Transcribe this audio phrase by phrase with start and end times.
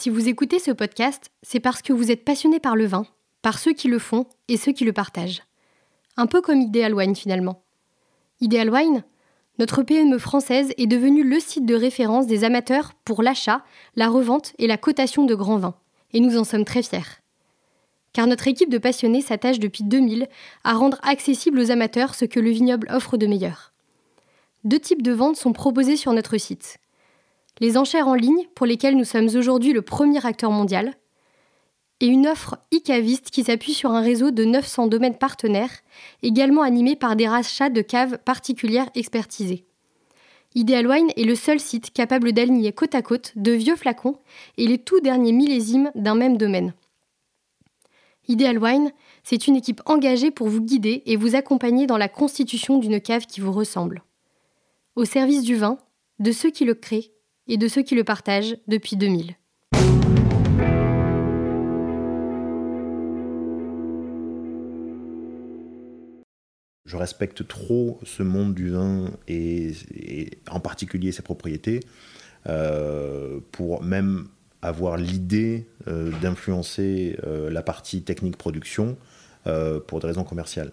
[0.00, 3.04] Si vous écoutez ce podcast, c'est parce que vous êtes passionné par le vin,
[3.42, 5.42] par ceux qui le font et ceux qui le partagent.
[6.16, 7.64] Un peu comme Ideal Wine finalement.
[8.40, 9.02] Ideal Wine,
[9.58, 13.64] notre PME française est devenue le site de référence des amateurs pour l'achat,
[13.96, 15.74] la revente et la cotation de grands vins.
[16.12, 17.18] Et nous en sommes très fiers.
[18.12, 20.28] Car notre équipe de passionnés s'attache depuis 2000
[20.62, 23.72] à rendre accessible aux amateurs ce que le vignoble offre de meilleur.
[24.62, 26.78] Deux types de ventes sont proposés sur notre site.
[27.60, 30.94] Les enchères en ligne, pour lesquelles nous sommes aujourd'hui le premier acteur mondial,
[32.00, 35.82] et une offre e-caviste qui s'appuie sur un réseau de 900 domaines partenaires,
[36.22, 39.64] également animé par des rachats de caves particulières expertisées.
[40.54, 44.16] Ideal Wine est le seul site capable d'aligner côte à côte de vieux flacons
[44.56, 46.72] et les tout derniers millésimes d'un même domaine.
[48.28, 48.92] Ideal Wine,
[49.24, 53.26] c'est une équipe engagée pour vous guider et vous accompagner dans la constitution d'une cave
[53.26, 54.02] qui vous ressemble.
[54.96, 55.78] Au service du vin,
[56.18, 57.12] de ceux qui le créent
[57.48, 59.34] et de ceux qui le partagent depuis 2000.
[66.88, 69.72] je respecte trop ce monde du vin et,
[70.50, 71.80] en particulier ses propriétés
[72.48, 74.28] euh, pour même
[74.62, 78.96] avoir l'idée euh, d'influencer euh, la partie technique production
[79.86, 80.72] pour des raisons commerciales.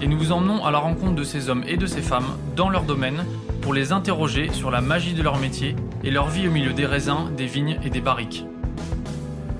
[0.00, 2.68] et nous vous emmenons à la rencontre de ces hommes et de ces femmes dans
[2.68, 3.24] leur domaine
[3.60, 6.86] pour les interroger sur la magie de leur métier et leur vie au milieu des
[6.86, 8.44] raisins, des vignes et des barriques.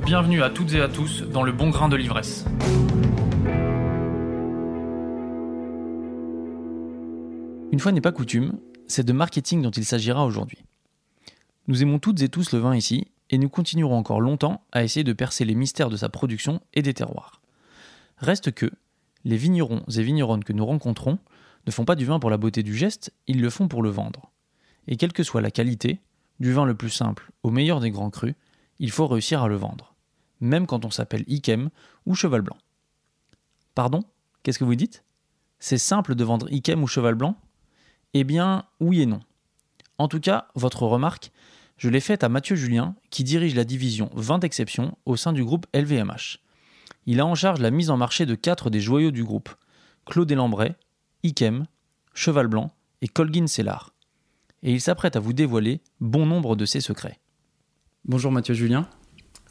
[0.04, 2.44] Bienvenue à toutes et à tous dans le bon grain de l'ivresse.
[7.72, 10.64] Une fois n'est pas coutume, c'est de marketing dont il s'agira aujourd'hui.
[11.66, 15.04] Nous aimons toutes et tous le vin ici, et nous continuerons encore longtemps à essayer
[15.04, 17.42] de percer les mystères de sa production et des terroirs.
[18.16, 18.70] Reste que,
[19.24, 21.18] les vignerons et vigneronnes que nous rencontrons
[21.66, 23.90] ne font pas du vin pour la beauté du geste, ils le font pour le
[23.90, 24.30] vendre.
[24.86, 26.00] Et quelle que soit la qualité,
[26.40, 28.34] du vin le plus simple au meilleur des grands crus,
[28.78, 29.94] il faut réussir à le vendre,
[30.40, 31.70] même quand on s'appelle Ikem
[32.06, 32.56] ou Cheval Blanc.
[33.74, 34.02] Pardon
[34.42, 35.04] Qu'est-ce que vous dites?
[35.58, 37.36] C'est simple de vendre Ikem ou Cheval Blanc?
[38.14, 39.20] Eh bien, oui et non.
[39.98, 41.32] En tout cas, votre remarque,
[41.76, 45.44] je l'ai faite à Mathieu Julien, qui dirige la division 20 exceptions au sein du
[45.44, 46.38] groupe LVMH.
[47.10, 49.48] Il a en charge la mise en marché de quatre des joyaux du groupe
[50.04, 50.74] Claude Lambray,
[51.22, 51.64] Ikem,
[52.12, 52.70] Cheval Blanc
[53.00, 53.94] et Colgin Cellar.
[54.62, 57.18] Et il s'apprête à vous dévoiler bon nombre de ses secrets.
[58.04, 58.86] Bonjour Mathieu Julien.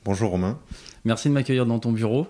[0.06, 0.60] Bonjour Romain.
[1.04, 2.28] Merci de m'accueillir dans ton bureau.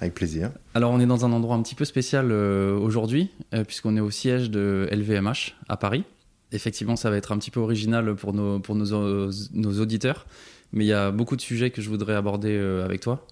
[0.00, 0.50] Avec plaisir.
[0.72, 4.00] Alors on est dans un endroit un petit peu spécial euh, aujourd'hui, euh, puisqu'on est
[4.00, 6.04] au siège de LVMH à Paris.
[6.52, 10.24] Effectivement, ça va être un petit peu original pour nos, pour nos, nos auditeurs,
[10.72, 13.26] mais il y a beaucoup de sujets que je voudrais aborder euh, avec toi.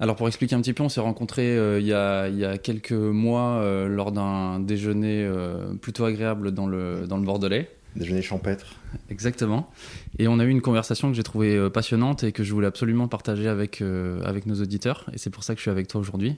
[0.00, 3.60] Alors pour expliquer un petit peu, on s'est rencontrés euh, il, y a, quelques mois
[3.60, 7.70] euh, lors d'un déjeuner euh, plutôt agréable dans le, dans le Bordelais.
[7.94, 8.74] Déjeuner champêtre.
[9.08, 9.70] Exactement.
[10.18, 13.06] Et on a eu une conversation que j'ai trouvée passionnante et que je voulais absolument
[13.06, 13.84] partager avec,
[14.24, 15.08] avec nos auditeurs.
[15.12, 16.34] Et c'est pour ça que je suis avec toi aujourd'hui.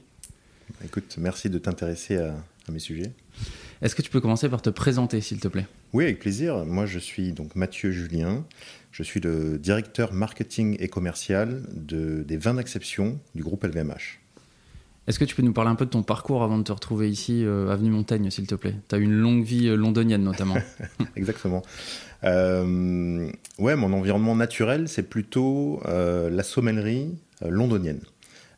[0.85, 2.35] Écoute, merci de t'intéresser à,
[2.69, 3.13] à mes sujets.
[3.83, 5.67] Est-ce que tu peux commencer par te présenter, s'il te plaît?
[5.93, 6.65] Oui, avec plaisir.
[6.65, 8.45] Moi, je suis donc Mathieu Julien.
[8.91, 14.21] Je suis le directeur marketing et commercial de, des 20 exceptions du groupe LVMH.
[15.07, 17.09] Est-ce que tu peux nous parler un peu de ton parcours avant de te retrouver
[17.09, 18.75] ici, euh, Avenue Montaigne, s'il te plaît?
[18.89, 20.57] Tu as une longue vie euh, londonienne notamment.
[21.17, 21.63] Exactement.
[22.25, 27.15] Euh, ouais, mon environnement naturel, c'est plutôt la sommellerie
[27.47, 28.01] londonienne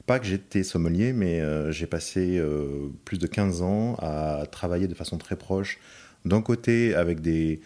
[0.09, 4.89] pas que j'étais sommelier, mais euh, j'ai passé euh, plus de 15 ans à travailler
[4.89, 5.79] de façon très proche,
[6.25, 7.61] d'un côté avec des,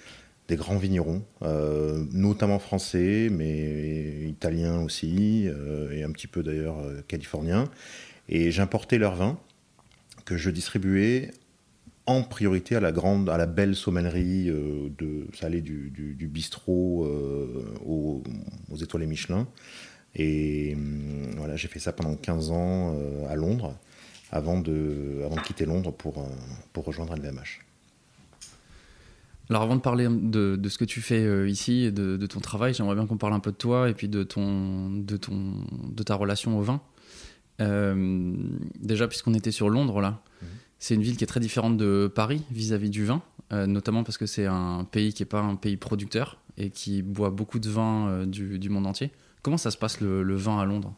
[0.50, 5.48] grands vignerons, euh, notamment français, mais italiens aussi,
[5.92, 6.76] et un petit peu d'ailleurs
[7.08, 7.70] californiens.
[8.28, 9.38] Et j'importais leurs vins
[10.26, 11.30] que je distribuais
[12.04, 17.06] en priorité à la grande, à la belle sommellerie de, ça allait du, bistrot
[17.86, 18.22] aux,
[18.70, 19.46] aux, étoiles Michelin.
[20.14, 23.74] Et hum, voilà, j'ai fait ça pendant 15 ans euh, à Londres,
[24.30, 26.26] avant de, avant de quitter Londres pour, euh,
[26.72, 27.60] pour rejoindre LVMH.
[29.50, 32.26] Alors avant de parler de, de ce que tu fais euh, ici et de, de
[32.26, 35.16] ton travail, j'aimerais bien qu'on parle un peu de toi et puis de, ton, de,
[35.16, 36.80] ton, de ta relation au vin.
[37.60, 38.32] Euh,
[38.80, 40.48] déjà, puisqu'on était sur Londres, là, Mhm.
[40.78, 43.22] c'est une ville qui est très différente de Paris vis-à-vis du vin,
[43.52, 47.02] euh, notamment parce que c'est un pays qui n'est pas un pays producteur et qui
[47.02, 49.10] boit beaucoup de vin euh, du, du monde entier.
[49.42, 50.94] Comment ça se passe le, le vin à Londres?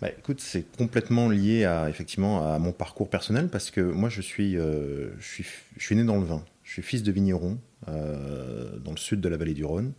[0.00, 4.20] Bah, écoute, c'est complètement lié à effectivement à mon parcours personnel parce que moi je
[4.20, 6.44] suis, euh, je suis, je suis né dans le vin.
[6.62, 9.92] Je suis fils de vigneron euh, dans le sud de la vallée du Rhône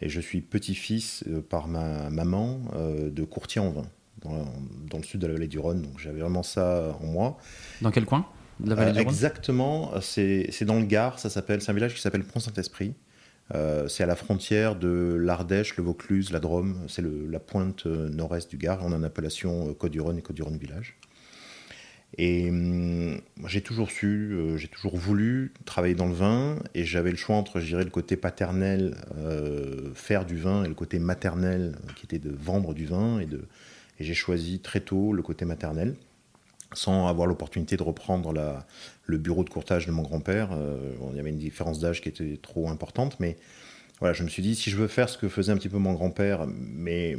[0.00, 3.86] et je suis petit-fils euh, par ma maman de courtier en vin
[4.22, 4.44] dans,
[4.88, 5.82] dans le sud de la vallée du Rhône.
[5.82, 7.38] Donc j'avais vraiment ça en moi.
[7.82, 8.26] Dans quel coin
[8.60, 9.08] de la vallée du Rhône?
[9.08, 12.94] exactement, c'est c'est dans le Gard, ça s'appelle, c'est un village qui s'appelle Pont-Saint-Esprit.
[13.54, 16.76] Euh, c'est à la frontière de l'Ardèche, le Vaucluse, la Drôme.
[16.88, 18.80] C'est la pointe euh, nord-est du Gard.
[18.84, 20.96] On a une appellation euh, Côte-du-Rhône et Côte-du-Rhône Village.
[22.16, 27.18] Et hum, j'ai toujours su, j'ai toujours voulu travailler dans le vin, et j'avais le
[27.18, 28.96] choix entre, je dirais, le côté paternel,
[29.94, 33.28] faire du vin, et le côté maternel, qui était de vendre du vin, et
[34.00, 35.96] j'ai choisi très tôt le côté maternel,
[36.72, 38.32] sans avoir l'opportunité de reprendre
[39.04, 40.50] le bureau de courtage de mon grand-père.
[40.52, 43.36] Euh, il y avait une différence d'âge qui était trop importante, mais
[44.00, 45.78] voilà, je me suis dit, si je veux faire ce que faisait un petit peu
[45.78, 47.16] mon grand-père, mais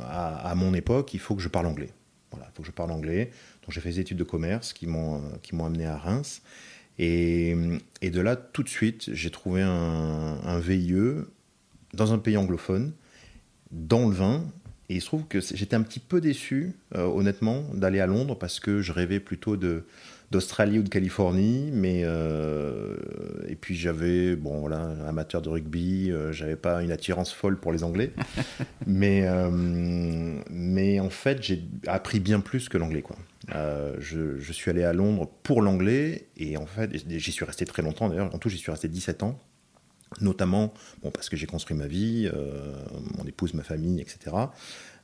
[0.00, 1.90] à, mon époque, il faut que je parle anglais.
[2.30, 3.30] Voilà, il faut que je parle anglais.
[3.62, 5.22] Donc j'ai fait des études de commerce qui m'ont
[5.64, 6.42] amené à Reims.
[6.98, 7.56] Et,
[8.02, 11.24] et de là, tout de suite, j'ai trouvé un, un VIE
[11.94, 12.92] dans un pays anglophone,
[13.70, 14.44] dans le vin.
[14.92, 18.36] Et il se trouve que j'étais un petit peu déçu, euh, honnêtement, d'aller à Londres
[18.38, 19.86] parce que je rêvais plutôt de
[20.30, 22.96] d'Australie ou de Californie, mais euh,
[23.48, 27.72] et puis j'avais bon voilà amateur de rugby, euh, j'avais pas une attirance folle pour
[27.72, 28.12] les Anglais,
[28.86, 29.48] mais euh,
[30.50, 33.16] mais en fait j'ai appris bien plus que l'anglais quoi.
[33.98, 37.82] Je, je suis allé à Londres pour l'anglais et en fait j'y suis resté très
[37.82, 38.34] longtemps d'ailleurs.
[38.34, 39.38] En tout j'y suis resté 17 ans,
[40.20, 40.72] notamment
[41.02, 42.74] bon parce que j'ai construit ma vie, euh,
[43.18, 44.36] mon épouse, ma famille, etc.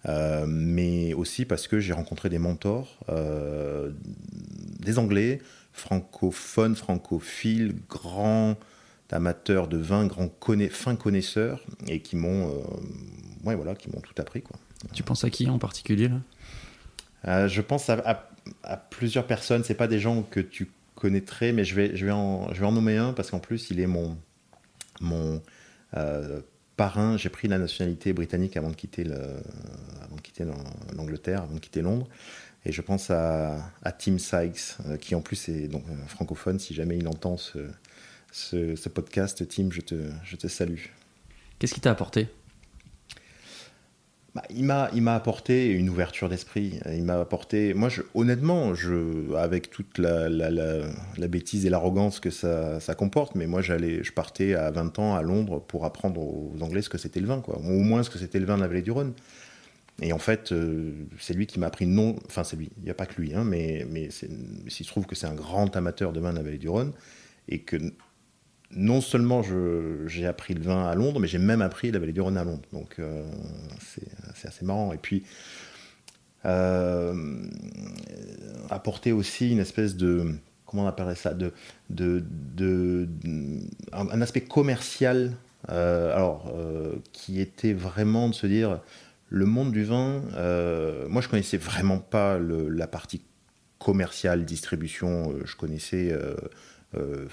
[0.06, 3.92] Euh, mais aussi parce que j'ai rencontré des mentors, euh,
[4.80, 5.40] des Anglais,
[5.72, 8.56] francophones, francophiles, grands
[9.10, 12.52] amateurs de vin, grands conna- fins connaisseurs, et qui m'ont,
[13.44, 14.56] ouais, voilà, qui m'ont tout appris, quoi.
[14.92, 16.08] Tu penses à qui en particulier
[17.24, 17.48] là?
[17.48, 18.28] Je pense à, à-
[18.62, 19.64] à plusieurs personnes.
[19.64, 22.66] C'est pas des gens que tu connaîtrais, mais je vais, je vais, en, je vais
[22.66, 24.16] en nommer un parce qu'en plus, il est mon,
[25.00, 25.42] mon
[25.96, 26.40] euh,
[26.76, 27.16] parrain.
[27.16, 29.04] J'ai pris la nationalité britannique avant de quitter,
[30.96, 32.08] l'Angleterre, avant de quitter Londres.
[32.64, 36.58] Et je pense à, Tim Sykes, euh, qui en plus est donc, euh, francophone.
[36.58, 40.86] Si jamais il entend ce podcast, Tim, je te, je te salue.
[41.58, 42.28] Qu'est-ce qui t'a apporté?
[44.34, 46.78] Bah, il m'a apporté une ouverture d'esprit.
[46.92, 47.72] Il m'a apporté.
[47.74, 53.34] Moi, honnêtement, je, avec toute la, la, la, bêtise et l'arrogance que ça, ça comporte,
[53.34, 56.90] mais moi, j'allais, je partais à 20 ans à Londres pour apprendre aux Anglais ce
[56.90, 57.56] que c'était le vin, quoi.
[57.58, 59.14] Au moins ce que c'était le vin de la vallée du Rhône.
[60.00, 62.16] Et en fait, euh, c'est lui qui m'a appris non.
[62.26, 62.70] Enfin, c'est lui.
[62.78, 64.28] Il n'y a pas que lui, hein, mais, mais c'est-
[64.66, 66.92] il se trouve que c'est un grand amateur de vin de la vallée du Rhône
[67.48, 67.76] et que
[68.70, 69.42] non seulement
[70.06, 72.44] j'ai appris le vin à Londres, mais j'ai même appris la vallée du Rhône à
[72.44, 72.68] Londres.
[72.72, 73.24] Donc euh,
[73.82, 74.92] c'est assez marrant.
[74.92, 75.24] Et puis,
[76.44, 77.46] euh,
[78.70, 80.34] apporter aussi une espèce de.
[80.66, 81.54] Comment on appellerait ça de,
[83.92, 85.32] un, aspect commercial,
[85.70, 86.52] euh, alors,
[87.12, 88.80] qui était vraiment de se dire
[89.30, 90.20] le monde du vin.
[91.08, 93.22] moi, je connaissais vraiment pas la partie
[93.78, 95.34] commerciale, distribution.
[95.42, 96.14] je connaissais.
[96.94, 97.26] Euh,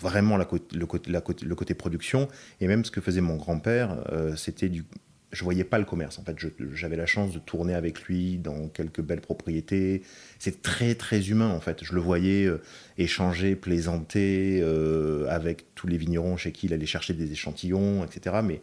[0.00, 2.28] vraiment le, côté, production.
[2.60, 4.84] Et même ce que faisait mon grand-père euh, c'était du
[5.30, 6.36] je voyais pas le commerce en fait.
[6.72, 10.02] J'avais la chance de tourner avec lui dans quelques belles propriétés.
[10.38, 11.84] C'est très très humain en fait.
[11.84, 12.62] Je le voyais euh,
[12.96, 18.36] échanger plaisanter euh, avec tous les vignerons chez qui il allait chercher des échantillons etc
[18.42, 18.62] mais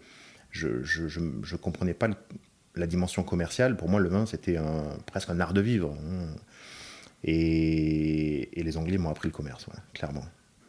[0.51, 2.09] je je, je, comprenais pas
[2.75, 3.77] la dimension commerciale.
[3.77, 4.57] Pour moi le vin c'était
[5.05, 6.35] presque un art de vivre hein.
[7.23, 10.25] et, les Anglais m'ont appris le commerce, clairement.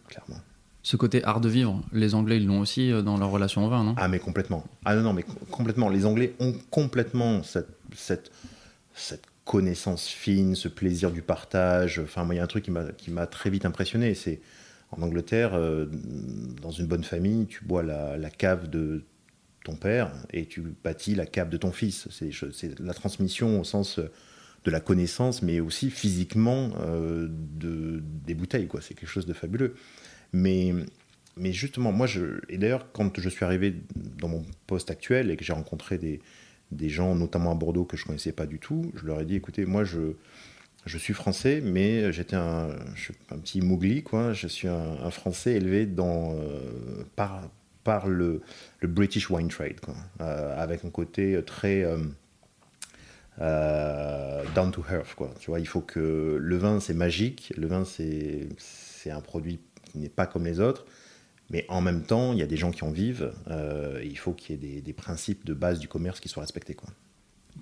[0.09, 0.37] Clairement.
[0.83, 3.69] Ce côté art de vivre, les Anglais ils l'ont aussi euh, dans leur relation au
[3.69, 3.95] vin, non?
[3.99, 4.65] Ah, mais complètement.
[4.85, 5.89] Ah non, non, mais co- complètement.
[5.89, 8.31] Les Anglais ont complètement cette, cette,
[8.95, 11.99] cette connaissance fine, ce plaisir du partage.
[11.99, 14.15] Enfin, moi, il y a un truc qui m'a- qui m'a très vite impressionné.
[14.15, 14.41] C'est
[14.93, 15.87] en Angleterre, euh,
[16.63, 19.03] dans une bonne famille, tu bois la, la cave de
[19.65, 22.07] ton père et tu bâtis la cave de ton fils.
[22.13, 23.99] C'est c'est la transmission au sens
[24.67, 28.67] de la connaissance, mais aussi physiquement euh, de, des bouteilles.
[28.67, 28.81] quoi.
[28.83, 29.77] C'est quelque chose de fabuleux.
[30.33, 30.75] Mais,
[31.37, 35.37] mais justement, moi, je, et d'ailleurs, quand je suis arrivé dans mon poste actuel et
[35.37, 36.21] que j'ai rencontré des,
[36.73, 39.25] des gens, notamment à Bordeaux, que je ne connaissais pas du tout, je leur ai
[39.25, 40.15] dit, écoutez, moi, je,
[40.85, 44.33] je suis français, mais j'étais un, je un petit mougli, quoi.
[44.33, 47.49] Je suis un, un français élevé dans, euh, par,
[47.85, 48.41] par le,
[48.81, 49.95] le British wine trade, quoi.
[50.21, 51.85] Euh, avec un côté très...
[53.41, 55.15] euh, down to earth.
[55.15, 55.33] Quoi.
[55.41, 57.53] Tu vois, il faut que le vin, c'est magique.
[57.57, 60.85] Le vin, c'est un produit qui n'est pas comme les autres.
[61.51, 63.33] Mais en même temps, il y a des gens qui en vivent.
[64.03, 66.75] il faut qu'il y ait des, des, principes de base du commerce qui soient respectés.
[66.75, 66.89] Quoi.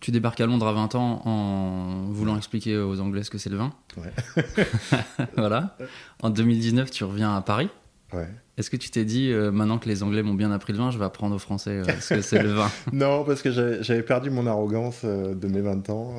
[0.01, 3.51] Tu débarques à Londres à 20 ans en voulant expliquer aux Anglais ce que c'est
[3.51, 3.73] le vin.
[3.97, 4.13] Ouais.
[5.37, 5.77] voilà.
[6.21, 7.69] En 2019, tu reviens à Paris.
[8.13, 8.29] Ouais.
[8.57, 10.91] Est-ce que tu t'es dit, euh, maintenant que les Anglais m'ont bien appris le vin,
[10.93, 14.03] je vais apprendre aux Français euh, ce que c'est le vin Non, parce que j'avais
[14.03, 16.15] perdu mon arrogance euh, de mes 20 ans.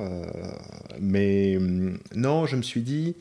[1.00, 3.16] mais hum, non, je me suis dit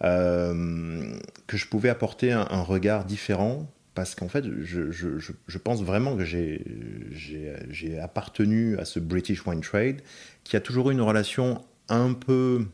[0.00, 7.98] que je pouvais apporter un, regard différent parce qu'en fait, je, pense vraiment que j'ai
[8.02, 10.02] appartenu à ce British Wine Trade
[10.44, 12.66] qui a toujours eu une relation un peu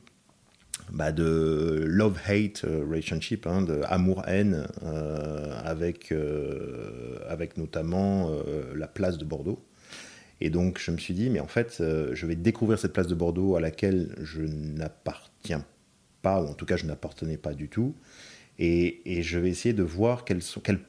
[0.93, 8.31] bah, de love-hate euh, relationship, hein, de amour-haine, euh, avec, euh, avec notamment
[8.75, 9.59] la place de Bordeaux.
[10.41, 13.15] Et donc, je me suis dit, mais en fait, je vais découvrir cette place de
[13.15, 15.65] Bordeaux à laquelle je n'appartiens
[16.23, 17.95] pas, ou en tout cas, je n'appartenais pas du tout.
[18.61, 20.41] Et, je vais essayer de voir quel,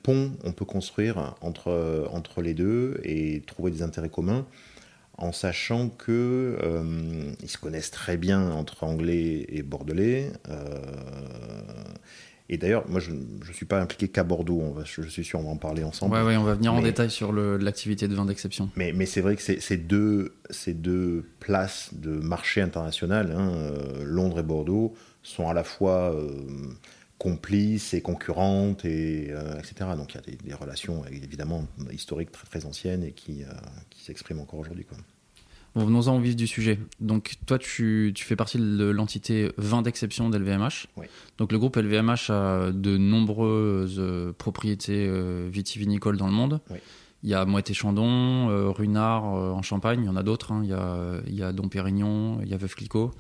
[0.03, 4.48] pont on peut construire entre, entre les deux et trouver des intérêts communs
[5.20, 10.32] en sachant que euh, ils se connaissent très bien entre anglais et bordelais.
[10.50, 10.80] Euh,
[12.48, 14.60] et d'ailleurs, moi, je ne suis pas impliqué qu'à Bordeaux.
[14.60, 16.16] On va, je, suis sûr, on va en parler ensemble.
[16.16, 18.70] Oui, ouais, on va venir en détail sur l'activité de vin d'exception.
[18.76, 24.04] Mais, mais c'est vrai que ces deux, ces deux places de marché international, hein, euh,
[24.04, 26.16] Londres et Bordeaux, sont à la fois
[27.20, 29.92] complices et concurrentes, et, euh, etc.
[29.96, 33.48] Donc il y a des, relations évidemment historiques très, très anciennes et qui, euh,
[33.92, 34.88] qui s'expriment encore aujourd'hui.
[35.76, 36.80] Bon, venons-en au vif du sujet.
[37.00, 40.88] Donc, toi, tu, tu fais partie de l'entité vin d'exception d'LVMH.
[40.98, 41.06] Oui.
[41.38, 45.08] Donc, le groupe LVMH a de nombreuses euh, propriétés
[45.48, 46.60] vitivinicoles dans le monde.
[46.72, 46.80] Oui.
[47.24, 50.24] Il y a Moët et Chandon, euh, Runard euh, en Champagne, il y en a
[50.24, 50.54] d'autres.
[50.54, 50.62] Hein.
[50.64, 53.12] Il, y a, il y a Dom Pérignon, il y a Veuve Clicquot.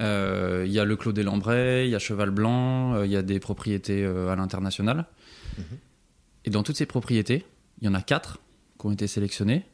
[0.00, 3.16] Euh, il y a le Clos des Lambrais, il y a Cheval Blanc, il y
[3.16, 5.06] a des propriétés à l'international.
[5.58, 5.64] Mhm.
[6.44, 7.44] Et dans toutes ces propriétés,
[7.80, 8.40] il y en a quatre
[8.80, 9.64] qui ont été sélectionnées,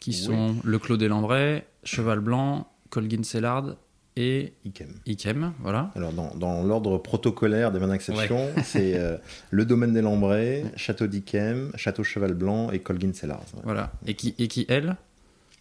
[0.00, 3.76] qui sont le Clos des Lambrais, Cheval Blanc, Colgin Cellard
[4.16, 4.94] et Ikem.
[5.06, 5.90] Ikem, voilà.
[5.96, 9.16] Alors, dans, dans l'ordre protocolaire des vins d'exception, c'est euh,
[9.50, 13.44] le domaine des Lambrais, Château d'Ikem, Château Cheval Blanc et Colgin Cellars.
[13.64, 13.92] Voilà.
[14.06, 14.96] Et qui, et qui, elles,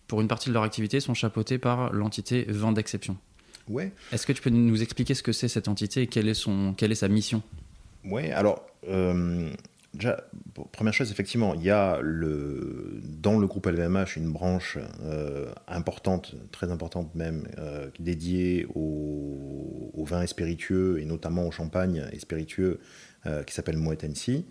[0.08, 3.18] pour une partie de leur activité, sont chapeautées par l'entité vin d'exception.
[3.68, 3.92] Ouais.
[4.12, 6.74] Est-ce que tu peux nous expliquer ce que c'est cette entité et quelle est, son,
[6.74, 7.42] quelle est sa mission?
[8.06, 8.66] Ouais, alors.
[8.90, 9.50] Euh,
[9.94, 10.24] Déjà,
[10.72, 16.36] première chose, effectivement, il y a le, dans le groupe LVMH une branche euh, importante,
[16.52, 22.80] très importante même, euh, dédiée aux, vins et spiritueux, et notamment au champagne et spiritueux,
[23.26, 24.46] euh, qui s'appelle Moet Hennessy.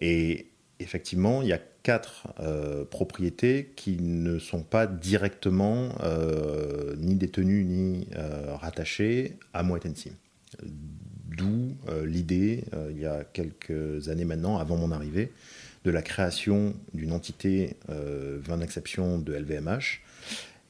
[0.00, 0.48] Et
[0.80, 2.28] effectivement, il y a quatre
[2.90, 5.90] propriétés qui ne sont pas directement
[6.96, 8.08] ni détenues ni
[8.60, 10.12] rattachées à Moet Hennessy
[11.36, 15.32] D'où euh, l'idée, euh, il y a quelques années maintenant, avant mon arrivée,
[15.84, 20.00] de la création d'une entité euh, vin d'exception de LVMH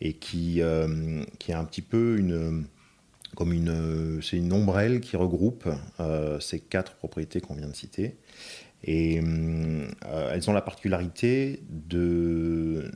[0.01, 0.61] et qui,
[1.39, 2.65] qui a un petit peu une
[3.37, 5.69] comme une c'est une ombrelle qui regroupe
[6.41, 8.17] ces quatre propriétés qu'on vient de citer.
[8.83, 12.91] Et elles ont la particularité de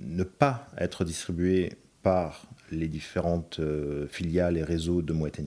[0.00, 3.62] ne pas être distribuées par les différentes
[4.10, 5.40] filiales et réseaux de Moet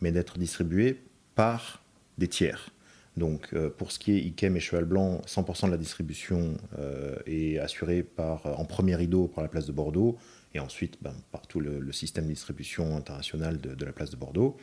[0.00, 1.02] mais d'être distribué
[1.34, 1.82] par
[2.18, 2.70] des tiers.
[3.16, 7.16] Donc euh, pour ce qui est Ikem et Cheval Blanc, 100% de la distribution euh,
[7.26, 10.16] est assurée par, euh, en premier rideau par la place de Bordeaux
[10.52, 14.56] et ensuite ben, par tout le, système de distribution international de, la place de Bordeaux.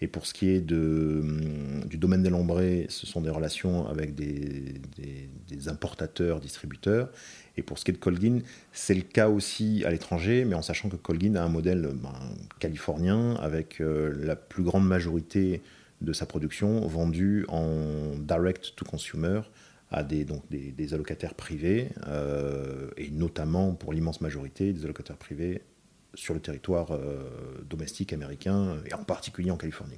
[0.00, 4.14] Et pour ce qui est hum, du domaine des Lombrés, ce sont des relations avec
[4.14, 4.80] des,
[5.68, 7.10] importateurs, distributeurs.
[7.58, 8.40] Et pour ce qui est de Colgin,
[8.72, 12.14] c'est le cas aussi à l'étranger, mais en sachant que Colgin a un modèle ben,
[12.60, 15.60] californien avec la plus grande majorité
[16.00, 19.40] de sa production vendue en direct to consumer
[19.90, 25.62] à des, donc des, allocataires privés, euh, et notamment pour l'immense majorité des allocataires privés
[26.14, 27.22] sur le territoire euh,
[27.68, 29.96] domestique américain, et en particulier en Californie.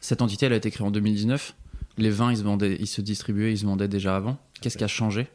[0.00, 1.54] Cette entité, elle a été créée en 2019.
[1.96, 4.36] Les vins, ils se, vendaient, ils se distribuaient, ils se vendaient déjà avant.
[4.60, 5.28] Qu'est-ce qui a changé?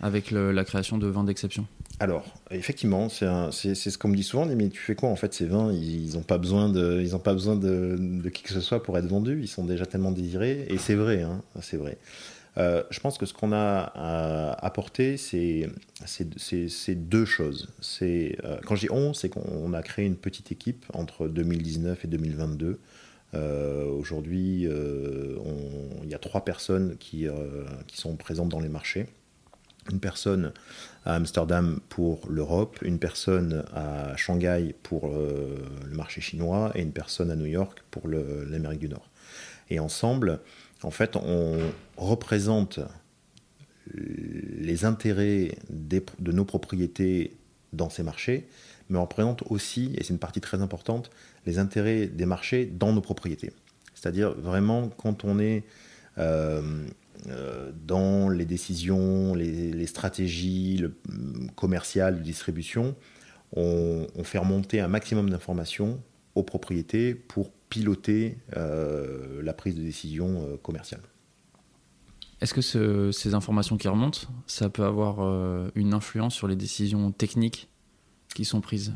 [0.00, 1.66] Avec la création de vins d'exception
[2.02, 5.44] alors, effectivement, c'est ce qu'on me dit souvent, mais tu fais quoi en fait ces
[5.44, 5.70] vins?
[5.70, 9.04] Ils n'ont pas besoin, de, ils pas besoin de, qui que ce soit pour être
[9.04, 11.98] vendus, ils sont déjà tellement désirés, et c'est vrai, hein, c'est vrai.
[12.56, 15.68] Euh, je pense que ce qu'on a apporté, c'est
[16.94, 17.68] deux choses.
[18.02, 18.30] Euh,
[18.64, 22.80] quand je dis on, c'est qu'on a créé une petite équipe entre 2019 et 2022.
[23.34, 27.26] Euh, aujourd'hui, il y a trois personnes qui
[27.92, 29.06] sont présentes dans les marchés
[29.90, 30.52] une personne
[31.04, 37.30] à Amsterdam pour l'Europe, une personne à Shanghai pour le marché chinois et une personne
[37.30, 39.08] à New York pour l'Amérique du Nord.
[39.70, 40.40] Et ensemble,
[40.82, 41.58] en fait, on
[41.96, 42.80] représente
[43.94, 47.36] les intérêts de nos propriétés
[47.72, 48.48] dans ces marchés,
[48.88, 51.10] mais on représente aussi, et c'est une partie très importante,
[51.46, 53.52] les intérêts des marchés dans nos propriétés.
[53.94, 55.64] C'est-à-dire vraiment quand on est
[56.18, 56.86] euh, euh,
[57.74, 60.84] dans les décisions, les, stratégies
[61.54, 62.96] commerciales de distribution,
[63.52, 66.02] on, fait remonter un maximum d'informations
[66.34, 71.02] aux propriétés pour piloter euh, la prise de décision commerciale.
[72.40, 75.20] Est-ce que ces informations qui remontent, ça peut avoir
[75.74, 77.68] une influence sur les décisions techniques
[78.34, 78.94] qui sont prises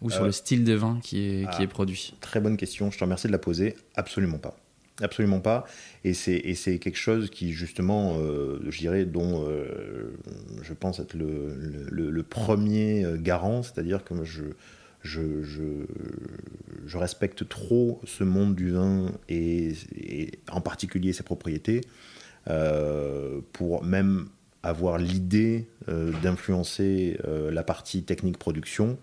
[0.00, 2.14] ou sur euh, le style des vins qui est, qui est ah, produit?
[2.20, 3.76] Très bonne question, je te remercie de la poser.
[3.94, 4.56] Absolument pas.
[5.02, 5.66] Absolument pas.
[6.04, 10.16] Et c'est quelque chose qui, justement, euh, je dirais, dont euh,
[10.62, 14.44] je pense être le, premier garant, c'est-à-dire que je,
[15.02, 19.74] je, respecte trop ce monde du vin et,
[20.50, 21.82] en particulier ses propriétés
[23.52, 24.28] pour même
[24.66, 28.98] avoir l'idée euh, d'influencer euh, la partie technique production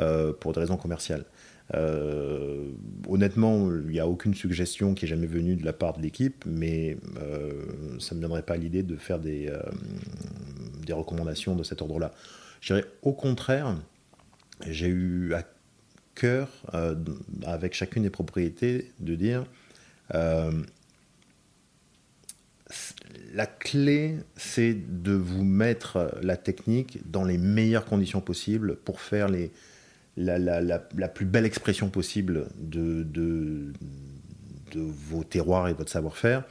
[0.00, 1.24] euh, pour des raisons commerciales.
[1.74, 6.44] Honnêtement, il n'y a aucune suggestion qui est jamais venue de la part de l'équipe,
[6.46, 6.96] mais
[7.98, 9.52] ça ne me donnerait pas l'idée de faire des,
[10.86, 12.12] des recommandations de cet ordre-là.
[12.60, 13.76] Je dirais au contraire,
[14.66, 15.44] j'ai eu à
[16.14, 16.48] cœur,
[17.44, 19.44] avec chacune des propriétés, de dire
[23.32, 29.28] la clé, c'est de vous mettre la technique dans les meilleures conditions possibles pour faire
[29.28, 29.50] les,
[30.18, 33.72] la, plus belle expression possible de,
[34.74, 36.44] vos terroirs et de votre savoir-faire.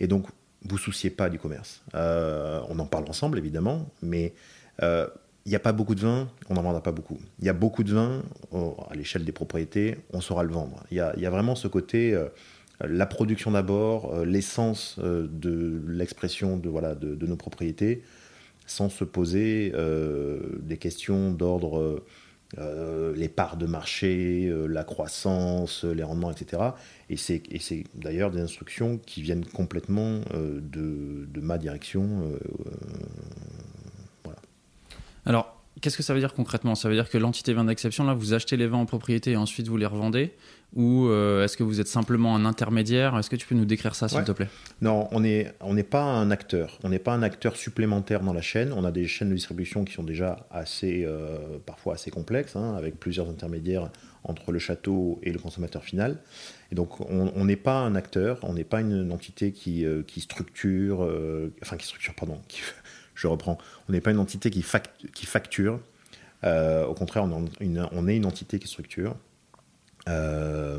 [0.00, 0.26] Et donc,
[0.64, 1.82] vous souciez pas du commerce.
[1.94, 4.34] Euh, on en parle ensemble, évidemment, mais
[4.82, 5.06] euh,
[5.44, 7.18] il n'y a pas beaucoup de vin, on n'en vendra pas beaucoup.
[7.38, 8.22] Il y a beaucoup de vin,
[8.52, 10.84] à l'échelle des propriétés, on saura le vendre.
[10.90, 12.14] Il y a, vraiment ce côté...
[12.14, 12.28] Euh,
[12.80, 18.02] la production d'abord, euh, l'essence euh, de l'expression de, voilà, de, nos propriétés,
[18.66, 22.02] sans se poser euh, des questions d'ordre
[22.56, 26.62] les parts de marché, la croissance, les rendements, etc.
[27.10, 32.32] Et c'est d'ailleurs des instructions qui viennent complètement de, de, ma direction.
[34.24, 34.40] voilà.
[35.26, 36.74] Alors, Qu'est-ce que ça veut dire concrètement?
[36.74, 39.36] Ça veut dire que l'entité vin d'exception, là, vous achetez les vins en propriété et
[39.36, 40.34] ensuite vous les revendez
[40.76, 43.18] Ou euh, est-ce que vous êtes simplement un intermédiaire?
[43.18, 44.48] Est-ce que tu peux nous décrire ça, s'il te plaît?
[44.82, 46.78] Non, on n'est on pas un acteur.
[46.84, 48.74] On n'est pas un acteur supplémentaire dans la chaîne.
[48.74, 52.74] On a des chaînes de distribution qui sont déjà assez, euh, parfois assez complexes, hein,
[52.76, 53.90] avec plusieurs intermédiaires
[54.24, 56.18] entre le château et le consommateur final.
[56.70, 60.20] Et donc, on n'est pas un acteur, on n'est pas une, entité qui, euh, qui
[60.20, 61.00] structure,
[61.62, 62.60] enfin qui structure, pardon, qui,
[63.14, 63.56] je reprends,
[63.88, 65.80] on n'est pas une entité qui, facture.
[66.44, 69.16] Au contraire, on, est une entité qui structure.
[70.08, 70.78] Euh,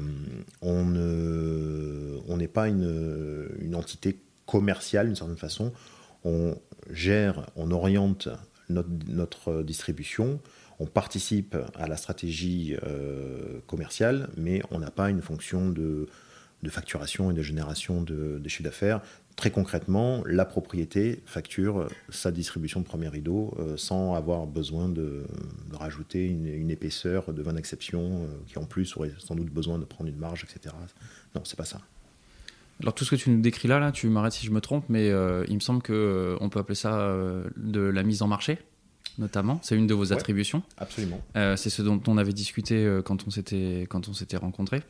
[0.61, 5.71] on n'est pas une, entité commerciale d'une certaine façon.
[6.25, 6.57] On
[6.89, 8.27] gère, on oriente
[8.69, 10.39] notre, distribution,
[10.79, 16.07] on participe à la stratégie euh, commerciale, mais on n'a pas une fonction de,
[16.67, 19.01] facturation et de génération de, de chiffre d'affaires
[19.39, 25.23] très concrètement, la propriété facture sa distribution de premier rideau euh, sans avoir besoin de,
[25.71, 29.85] rajouter une, épaisseur de vin d'exception euh, qui en plus aurait sans doute besoin de
[29.85, 30.75] prendre une marge, etc.
[31.35, 31.79] Non, c'est pas ça.
[32.81, 34.83] Alors tout ce que tu nous décris là, là tu m'arrêtes si je me trompe,
[34.89, 37.15] mais euh, il me semble que on peut appeler ça
[37.55, 38.57] de la mise en marché,
[39.19, 39.59] notamment.
[39.63, 40.63] C'est une de vos attributions.
[40.77, 41.21] Absolument.
[41.33, 44.83] c'est ce dont on avait discuté quand on s'était quand on s'était rencontrés.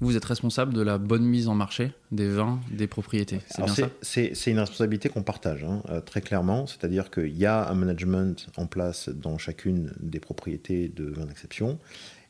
[0.00, 3.40] Vous êtes responsable de la bonne mise en marché des vins des propriétés.
[3.48, 3.90] C'est bien ça?
[4.00, 6.68] C'est une responsabilité qu'on partage hein, euh, très clairement.
[6.68, 11.78] C'est-à-dire qu'il y a un management en place dans chacune des propriétés de vins d'exception.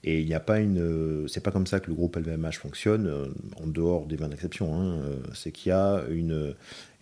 [0.02, 1.26] Et il n'y a pas une.
[1.28, 3.26] C'est pas comme ça que le groupe LVMH fonctionne euh,
[3.62, 4.74] en dehors des vins d'exception.
[4.74, 5.00] Hein.
[5.02, 6.54] Euh, c'est qu'il y a une,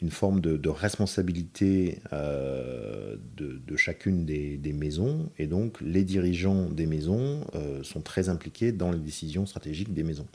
[0.02, 5.30] une forme de, responsabilité de, chacune des, maisons.
[5.38, 7.46] Et donc, les dirigeants des maisons
[7.82, 10.26] sont très impliqués dans les décisions stratégiques des maisons.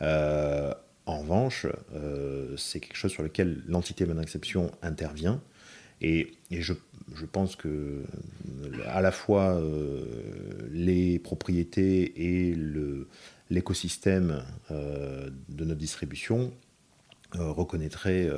[0.00, 0.72] Euh,
[1.06, 5.40] en revanche, euh, c'est quelque chose sur lequel l'entité bonne exception intervient.
[6.00, 6.74] Et, je,
[7.30, 8.02] pense que
[8.86, 10.04] à la fois euh,
[10.70, 12.56] les propriétés et
[13.50, 16.52] l'écosystème de notre distribution
[17.34, 18.28] reconnaîtraient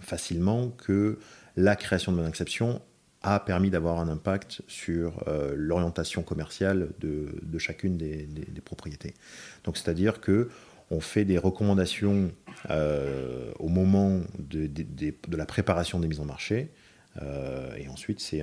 [0.00, 1.18] facilement que
[1.56, 2.82] la création de bonne exception
[3.22, 8.26] a permis d'avoir un impact sur l'orientation commerciale de, chacune des,
[8.64, 9.14] propriétés.
[9.64, 10.48] Donc c'est-à-dire que
[10.90, 12.30] on fait des recommandations
[12.70, 14.68] euh, au moment de,
[15.36, 16.70] la préparation des mises en marché
[17.78, 18.42] et ensuite, c'est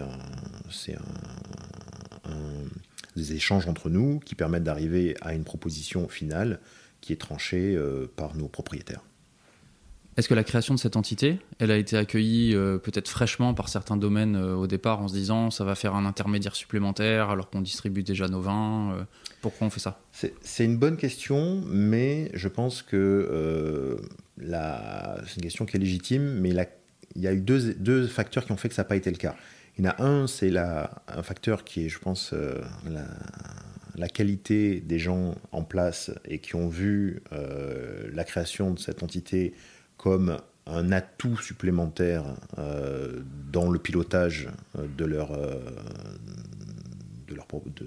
[3.16, 6.60] des échanges entre nous qui permettent d'arriver à une proposition finale
[7.02, 7.78] qui est tranchée
[8.16, 9.02] par nos propriétaires.
[10.20, 13.70] Est-ce que la création de cette entité, elle a été accueillie euh, peut-être fraîchement par
[13.70, 17.50] certains domaines euh, au départ en se disant ça va faire un intermédiaire supplémentaire alors
[17.50, 19.04] qu'on distribue déjà nos vins euh,
[19.40, 20.02] Pourquoi on fait ça?
[20.12, 23.98] C'est une bonne question, mais je pense que
[24.38, 26.50] c'est une question qui est légitime, mais
[27.16, 29.18] il y a eu deux, facteurs qui ont fait que ça n'a pas été le
[29.18, 29.38] cas.
[29.78, 32.34] Il y en a un, c'est un facteur qui est, je pense,
[33.96, 39.54] la, qualité des gens en place et qui ont vu la création de cette entité
[40.00, 42.24] comme un atout supplémentaire
[42.58, 43.20] euh,
[43.52, 45.60] dans le pilotage euh, de leur, euh,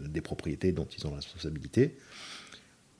[0.08, 1.96] des propriétés dont ils ont la responsabilité.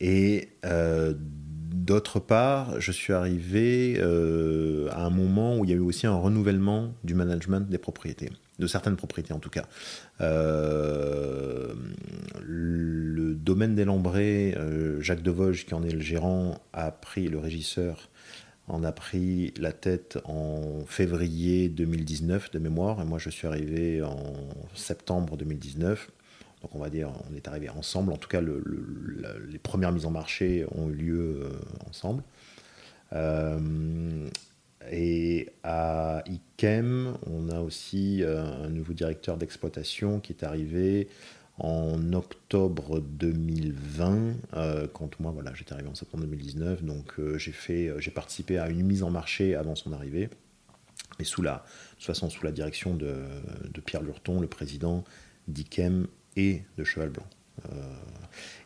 [0.01, 6.09] Et d'autre part, je suis arrivé à un moment où il y a eu aussi
[6.09, 9.69] un renouvellement du management des propriétés, de certaines propriétés en tout cas.
[10.19, 11.77] le
[13.37, 14.59] domaine des Lambrés,
[14.99, 18.11] Jacques Devoge, qui en est le gérant, a pris le régisseur
[18.69, 24.03] on a pris la tête en février 2019 de mémoire, et moi je suis arrivé
[24.03, 24.35] en
[24.75, 26.11] septembre 2019.
[26.63, 28.13] Donc on va dire, on est arrivé ensemble.
[28.13, 31.51] En tout cas, les premières mises en marché ont eu lieu euh,
[31.89, 32.23] ensemble.
[33.13, 34.29] Euh,
[34.91, 41.09] et à IKEM, on a aussi euh, un nouveau directeur d'exploitation qui est arrivé
[41.63, 47.53] en octobre 2020, euh, quand moi voilà, j'étais arrivé en septembre 2019, donc euh, j'ai
[47.53, 50.29] fait, euh, j'ai participé à une mise en marché avant son arrivée,
[51.21, 51.65] mais sous la,
[52.53, 53.15] direction de,
[53.87, 55.05] Pierre Lurton, le président
[55.47, 57.27] d'IKEM et de Cheval Blanc.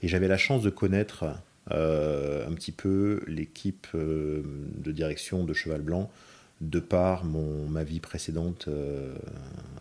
[0.02, 1.24] et j'avais la chance de connaître
[1.70, 6.10] un petit peu l'équipe de direction de Cheval Blanc
[6.62, 8.68] de par mon, ma vie précédente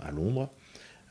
[0.02, 0.52] à Londres.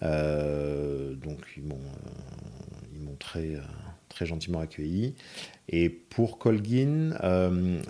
[0.05, 3.61] Euh, donc ils m'ont, euh, très, euh,
[4.09, 5.15] très gentiment accueilli.
[5.69, 7.17] Et pour Colgin,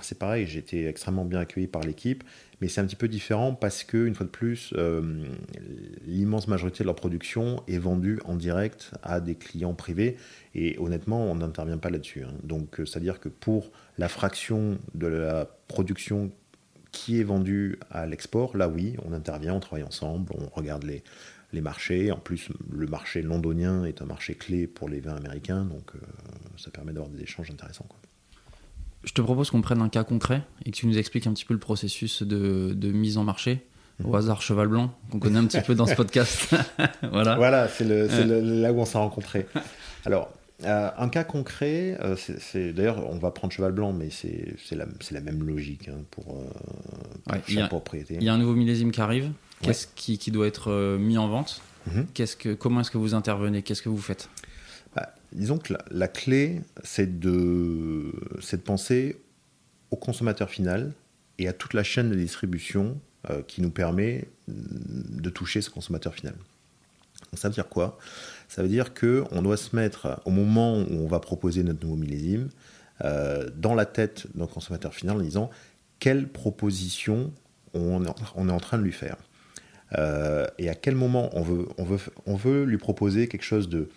[0.00, 2.22] c'est pareil, j'ai été extrêmement bien accueilli par l'équipe,
[2.60, 4.72] mais c'est un petit peu différent parce que, une fois de plus,
[6.06, 10.16] l'immense majorité de leur production est vendue en direct à des clients privés,
[10.54, 12.22] et honnêtement, on n'intervient pas là-dessus.
[12.22, 12.34] Hein.
[12.44, 16.30] Donc, c'est-à-dire que pour la fraction de la production
[16.92, 21.02] qui est vendue à l'export, là oui, on intervient, on travaille ensemble, on regarde les,
[21.54, 22.10] les marchés.
[22.10, 25.98] En plus, le marché londonien est un marché clé pour les vins américains, donc euh,
[26.56, 27.86] ça permet d'avoir des échanges intéressants.
[29.04, 31.44] Je te propose qu'on prenne un cas concret et que tu nous expliques un petit
[31.44, 33.66] peu le processus de, mise en marché.
[34.02, 34.14] Au mhm.
[34.16, 36.54] hasard, Cheval Blanc, qu'on connaît un petit peu dans ce podcast.
[37.02, 39.46] voilà, voilà c'est là où on s'est rencontrés.
[40.04, 40.32] Alors,
[40.64, 44.86] euh, un cas concret, euh, c'est d'ailleurs, on va prendre Cheval Blanc, mais c'est la,
[45.10, 48.16] la, même logique hein, pour, pour chaque propriété.
[48.18, 49.30] Il y a un nouveau millésime qui arrive.
[49.64, 51.60] Qu'est-ce qui, doit être euh, mis en vente?
[51.86, 52.06] Mhm.
[52.14, 53.62] que, Comment est-ce que vous intervenez?
[53.62, 54.28] Qu'est-ce que vous faites?
[54.94, 59.16] Bah, Disons que la, clé, c'est de, de penser
[59.90, 60.92] au consommateur final
[61.38, 62.98] et à toute la chaîne de distribution
[63.30, 66.34] euh, qui nous permet de toucher ce consommateur final.
[67.32, 67.98] ça veut dire quoi?
[68.48, 71.96] Ça veut dire qu'on doit se mettre, au moment où on va proposer notre nouveau
[71.96, 72.50] millésime,
[73.02, 75.50] euh, dans la tête d'un consommateur final en disant
[75.98, 77.32] quelle proposition
[77.72, 79.16] on est en train de lui faire?
[79.98, 83.68] Euh, et à quel moment on veut, on veut, on veut lui proposer quelque chose
[83.68, 83.88] de,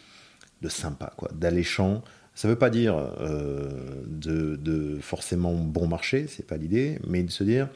[0.62, 2.04] de sympa, quoi, d'alléchant?
[2.36, 7.24] Ça ne veut pas dire euh, de, de, forcément bon marché, c'est pas l'idée, mais
[7.24, 7.68] de se dire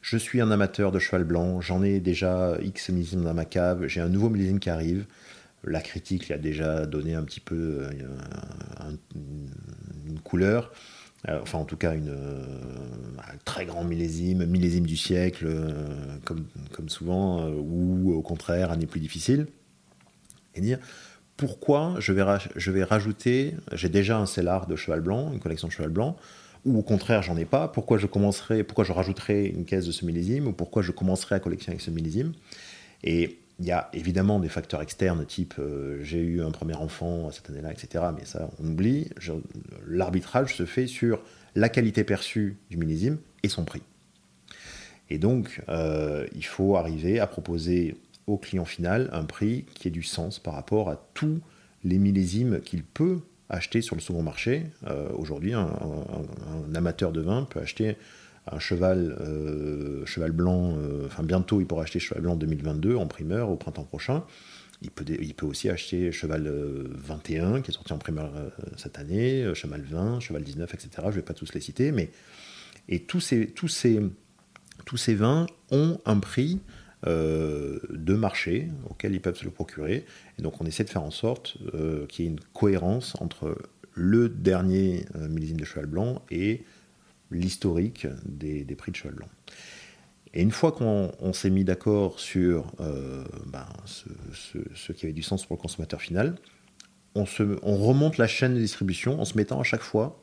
[0.00, 3.88] je suis un amateur de cheval blanc, j'en ai déjà X millésimes dans ma cave,
[3.88, 5.04] j'ai un nouveau millésime qui arrive.
[5.64, 7.90] La critique lui a déjà donné un petit peu euh,
[10.06, 10.72] une couleur.
[11.28, 12.44] Euh, enfin en tout cas une, euh,
[13.18, 19.00] un très grand millésime, millésime du siècle, euh, comme, souvent, ou au contraire, année plus
[19.00, 19.46] difficile,
[20.54, 20.78] et dire
[21.36, 22.24] pourquoi je vais,
[22.54, 26.16] je vais rajouter, j'ai déjà un cellar de cheval blanc, une collection de cheval blanc,
[26.64, 29.92] ou au contraire j'en ai pas, pourquoi je commencerai, pourquoi je rajouterai une caisse de
[29.92, 32.32] ce millésime, ou pourquoi je commencerai à collectionner avec ce millésime?
[33.04, 37.30] Et il y a évidemment des facteurs externes, type euh, j'ai eu un premier enfant
[37.30, 38.04] cette année-là, etc.
[38.16, 39.08] Mais ça, on oublie.
[39.86, 41.20] L'arbitrage se fait sur
[41.54, 43.82] la qualité perçue du millésime et son prix.
[45.08, 49.92] Et donc, euh, il faut arriver à proposer au client final un prix qui ait
[49.92, 51.40] du sens par rapport à tous
[51.84, 54.66] les millésimes qu'il peut acheter sur le second marché.
[54.86, 55.70] Euh, aujourd'hui, un,
[56.74, 57.96] amateur de vin peut acheter
[58.50, 63.06] un cheval, euh, cheval blanc, euh, enfin bientôt il pourra acheter cheval blanc 2022 en
[63.06, 64.24] primeur au printemps prochain.
[64.82, 68.32] Il peut, il aussi acheter cheval 21 euh, qui est sorti en primeur
[68.76, 70.90] cette année, cheval 20, cheval 19, etc.
[70.96, 72.10] Je ne vais pas tous les citer, mais
[72.88, 76.60] et tous ces vins ont un prix
[77.04, 80.04] de marché auquel ils peuvent se le procurer.
[80.38, 81.56] Et donc on essaie de faire en sorte
[82.08, 83.56] qu'il y ait une cohérence entre
[83.94, 86.64] le dernier millésime de cheval blanc et
[87.30, 89.28] l'historique des, prix de cheval blanc.
[90.34, 92.72] Et une fois qu'on s'est mis d'accord sur
[93.46, 93.66] ben,
[94.74, 96.36] ce, qui avait du sens pour le consommateur final,
[97.14, 100.22] on, se, on remonte la chaîne de distribution en se mettant à chaque fois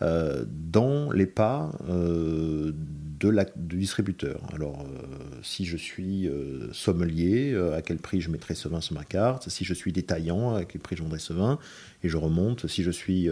[0.00, 2.70] euh, dans les pas euh,
[3.18, 4.40] de la, du distributeur.
[4.54, 6.30] Alors, euh, si je suis
[6.72, 9.48] sommelier, à quel prix je mettrai ce vin sur ma carte?
[9.48, 11.58] Si je suis détaillant, à quel prix je vendrai ce vin?
[12.04, 12.68] Et je remonte.
[12.68, 13.28] Si je suis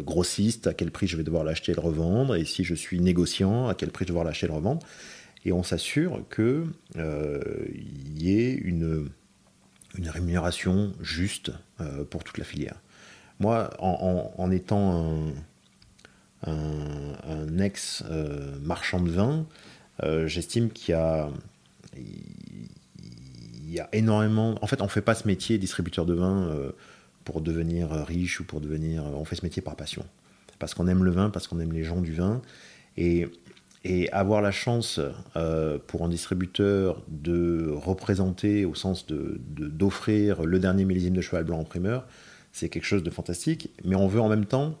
[0.00, 3.00] grossiste, à quel prix je vais devoir l'acheter et le revendre Et si je suis
[3.00, 4.84] négociant, à quel prix je vais devoir l'acheter et le revendre
[5.44, 6.66] Et on s'assure qu'il
[8.16, 9.08] y ait une,
[9.98, 11.52] rémunération juste
[12.10, 12.76] pour toute la filière.
[13.40, 15.32] Moi, en, étant
[16.46, 19.46] un, ex-marchand de vin,
[20.02, 21.30] euh, j'estime qu'il y a,
[23.92, 24.56] énormément.
[24.62, 26.72] En fait, on ne fait pas ce métier distributeur de vin euh,
[27.24, 29.04] pour devenir riche ou pour devenir.
[29.04, 30.04] On fait ce métier par passion.
[30.58, 32.40] Parce qu'on aime le vin, parce qu'on aime les gens du vin.
[32.96, 33.28] Et,
[34.12, 34.98] avoir la chance
[35.36, 41.44] euh, pour un distributeur de représenter, au sens d'offrir de, le dernier millésime de cheval
[41.44, 42.06] blanc en primeur,
[42.52, 44.78] c'est quelque chose de fantastique, mais on veut en même temps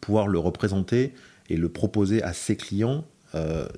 [0.00, 1.14] pouvoir le représenter
[1.48, 3.04] et le proposer à ses clients,
[3.36, 3.68] euh,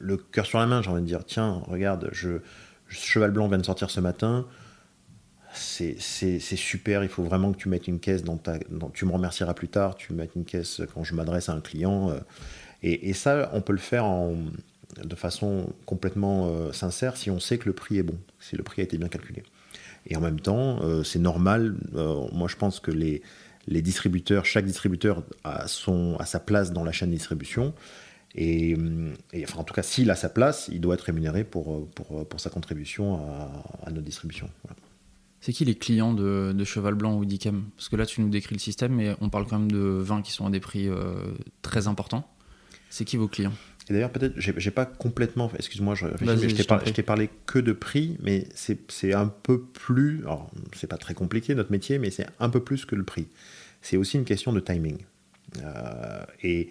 [0.00, 2.38] le cœur sur la main, j'ai envie de dire, tiens, regarde, je,
[2.88, 4.46] Cheval Blanc vient de sortir ce matin,
[5.56, 8.58] c'est super, il faut vraiment que tu mettes une caisse dans ta...
[8.92, 12.10] tu me remercieras plus tard, tu mettes une caisse quand je m'adresse à un client.
[12.10, 12.20] Euh,
[12.82, 14.06] et, ça, on peut le faire
[15.02, 18.62] de façon complètement euh, sincère si on sait que le prix est bon, si le
[18.62, 19.42] prix a été bien calculé.
[20.06, 21.74] Et en même temps, euh, c'est normal.
[21.92, 23.22] Moi, je pense que les,
[23.68, 27.74] distributeurs, chaque distributeur a, son, sa place dans la chaîne de distribution.
[28.36, 28.76] Et,
[29.42, 32.40] enfin, en tout cas, s'il a sa place, il doit être rémunéré pour, pour, pour
[32.40, 33.16] sa contribution
[33.84, 34.48] à, notre distribution.
[35.46, 38.28] C'est qui les clients de, de, Cheval Blanc ou d'Icam Parce que là, tu nous
[38.28, 40.88] décris le système, mais on parle quand même de vins qui sont à des prix
[40.88, 41.14] euh,
[41.62, 42.28] très importants.
[42.90, 43.52] C'est qui vos clients?
[43.88, 45.48] Et d'ailleurs, peut-être, j'ai pas complètement.
[45.56, 50.22] Excuse-moi, je, je t'ai parlé, que de prix, mais c'est un peu plus.
[50.24, 53.28] Alors, c'est pas très compliqué notre métier, mais c'est un peu plus que le prix.
[53.82, 54.98] C'est aussi une question de timing.
[55.62, 56.70] Euh, et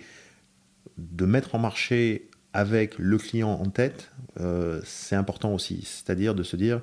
[0.97, 4.11] de mettre en marché avec le client en tête,
[4.41, 5.83] euh, c'est important aussi.
[5.85, 6.81] C'est-à-dire de se dire,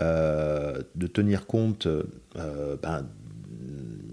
[0.00, 1.88] de tenir compte.
[2.34, 3.06] Ben,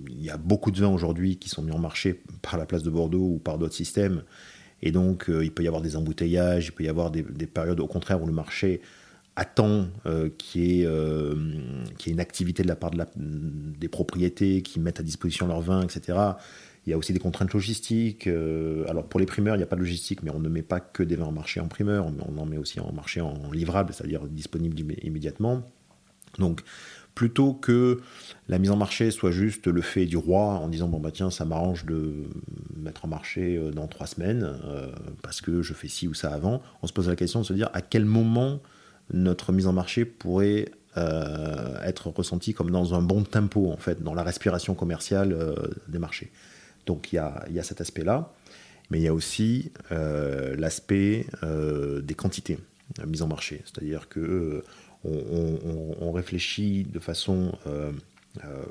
[0.08, 2.84] il y a beaucoup de vins aujourd'hui qui sont mis en marché par la place
[2.84, 4.24] de Bordeaux ou par d'autres systèmes
[4.86, 7.80] et donc, euh, il peut y avoir des embouteillages, il peut y avoir des, périodes,
[7.80, 8.82] au contraire, où le marché
[9.36, 11.36] attend euh, qu'il y, ait euh,
[12.06, 16.18] une activité de la part des propriétés qui mettent à disposition leurs vins, etc.
[16.86, 18.28] Il y a aussi des contraintes logistiques.
[18.28, 20.80] alors, pour les primeurs, il n'y a pas de logistique, mais on ne met pas
[20.80, 23.92] que des vins en marché en primeur, on en met aussi en marché en livrable,
[23.92, 25.64] c'est-à-dire disponible immédiatement.
[26.38, 26.62] Donc,
[27.16, 28.02] plutôt que
[28.50, 31.32] la mise en marché soit juste le fait du roi en disant bon bah tiens
[31.32, 32.26] ça m'arrange de
[32.76, 34.92] mettre en marché euh, dans trois semaines euh,
[35.24, 37.54] parce que je fais ci ou ça avant, on se pose la question de se
[37.54, 38.60] dire à quel moment
[39.14, 40.66] notre mise en marché pourrait
[40.98, 45.36] euh, être ressentie comme dans un bon tempo en fait, dans la respiration commerciale
[45.88, 46.32] des marchés.
[46.86, 48.34] Donc il y a, cet aspect-là,
[48.92, 52.60] mais il y a aussi l'aspect des quantités
[53.06, 54.64] mise en marché, c'est-à-dire que
[55.06, 57.92] on, réfléchit de façon euh,
[58.44, 58.64] euh,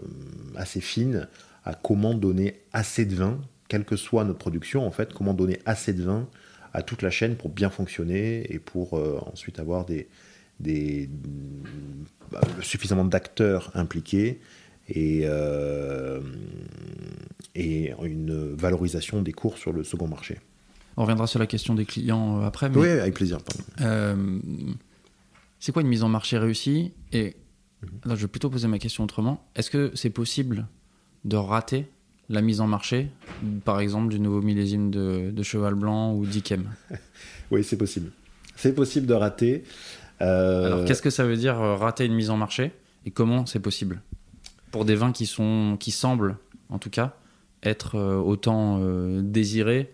[0.56, 1.28] assez fine
[1.64, 5.58] à comment donner assez de vin, quelle que soit notre production, en fait, comment donner
[5.66, 6.28] assez de vin
[6.72, 9.86] à toute la chaîne pour bien fonctionner et pour euh, ensuite avoir
[10.60, 14.40] bah, suffisamment d'acteurs impliqués
[14.88, 15.26] et,
[17.54, 20.38] et une valorisation des cours sur le second marché.
[20.96, 22.70] On reviendra sur la question des clients après.
[22.74, 23.38] Oui, avec plaisir.
[25.64, 26.92] C'est quoi une mise en marché réussie?
[27.12, 27.36] Et
[27.82, 27.88] mhm.
[28.04, 29.42] là, je vais plutôt poser ma question autrement.
[29.56, 30.66] Est-ce que c'est possible
[31.24, 31.86] de rater
[32.28, 33.08] la mise en marché,
[33.64, 36.68] par exemple, du nouveau millésime de, Cheval Blanc ou d'Ikem?
[37.50, 38.10] Oui, c'est possible.
[38.56, 39.64] C'est possible de rater.
[40.20, 42.72] Euh, Alors, qu'est-ce que ça veut dire euh, rater une mise en marché
[43.06, 44.02] Et comment c'est possible?
[44.74, 46.36] Pour des vins qui, sont, qui semblent,
[46.68, 47.16] en tout cas,
[47.62, 48.80] être euh, autant
[49.22, 49.90] désirés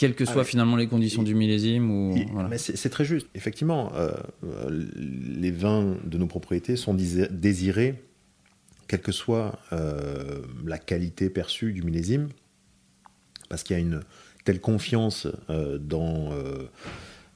[0.00, 1.90] quelles que ah soient finalement les conditions du millésime.
[1.90, 2.14] Ou,
[2.56, 3.26] c'est très juste.
[3.34, 4.12] Effectivement, euh,
[5.06, 8.02] les vins de nos propriétés sont désirés,
[8.88, 12.30] quelle que soit euh, la qualité perçue du millésime,
[13.50, 14.00] parce qu'il y a une
[14.46, 16.30] telle confiance euh, dans,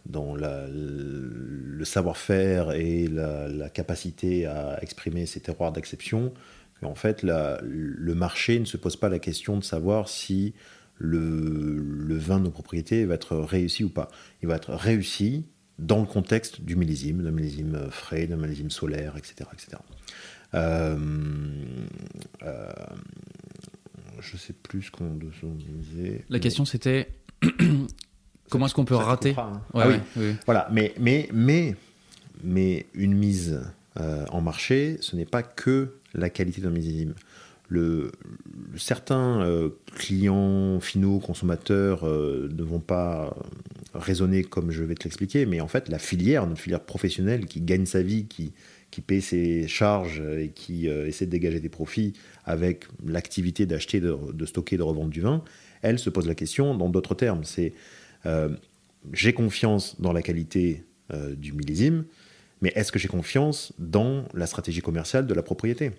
[0.07, 6.33] dans le savoir-faire et la, capacité à exprimer ces terroirs d'exception,
[6.85, 10.53] qu'en fait, la, le marché ne se pose pas la question de savoir si
[10.99, 14.09] le, le vin de nos propriétés va être réussi ou pas.
[14.43, 15.47] Il va être réussi
[15.79, 19.49] dans le contexte du millésime, d'un millésime frais, d'un millésime solaire, etc.
[19.53, 19.79] etc.
[20.53, 20.97] Euh,
[22.43, 22.71] euh,
[24.21, 25.09] je sais plus ce qu'on
[25.55, 26.25] disait.
[26.29, 27.09] La question c'était
[28.51, 29.63] comment est-ce qu'on peut rater hein.
[29.73, 29.97] Ouais, Ah oui.
[30.17, 30.37] oui.
[30.45, 31.75] Voilà, mais, mais, mais,
[32.43, 33.61] mais une mise
[34.01, 37.15] euh, en marché, ce n'est pas que la qualité d'un millésime.
[38.77, 43.37] Certains euh, clients finaux, consommateurs, euh, ne vont pas
[43.95, 47.61] raisonner comme je vais te l'expliquer, mais en fait, la filière, notre filière professionnelle qui
[47.61, 48.53] gagne sa vie, qui,
[48.91, 52.13] qui paie ses charges et qui essaie de dégager des profits
[52.45, 55.43] avec l'activité d'acheter, de, de stocker, de revendre du vin,
[55.83, 57.45] elle se pose la question dans d'autres termes.
[57.45, 57.73] C'est
[59.13, 60.85] j'ai confiance dans la qualité
[61.37, 62.05] du millésime,
[62.65, 65.91] mais est-ce que j'ai confiance dans la stratégie commerciale de la propriété?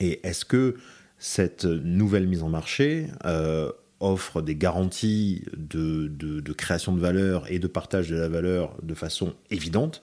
[0.00, 0.76] Et est-ce que
[1.18, 3.70] cette nouvelle mise en marché euh,
[4.00, 9.34] offre des garanties de, création de valeur et de partage de la valeur de façon
[9.50, 10.00] évidente?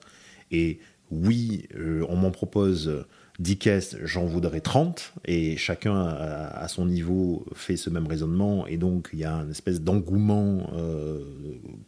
[0.52, 0.78] Et
[1.10, 3.04] oui, euh, on m'en propose
[3.40, 8.68] 10 caisses, j'en voudrais 30, et chacun à, à son niveau fait ce même raisonnement,
[8.68, 11.24] et donc il y a une espèce d'engouement euh,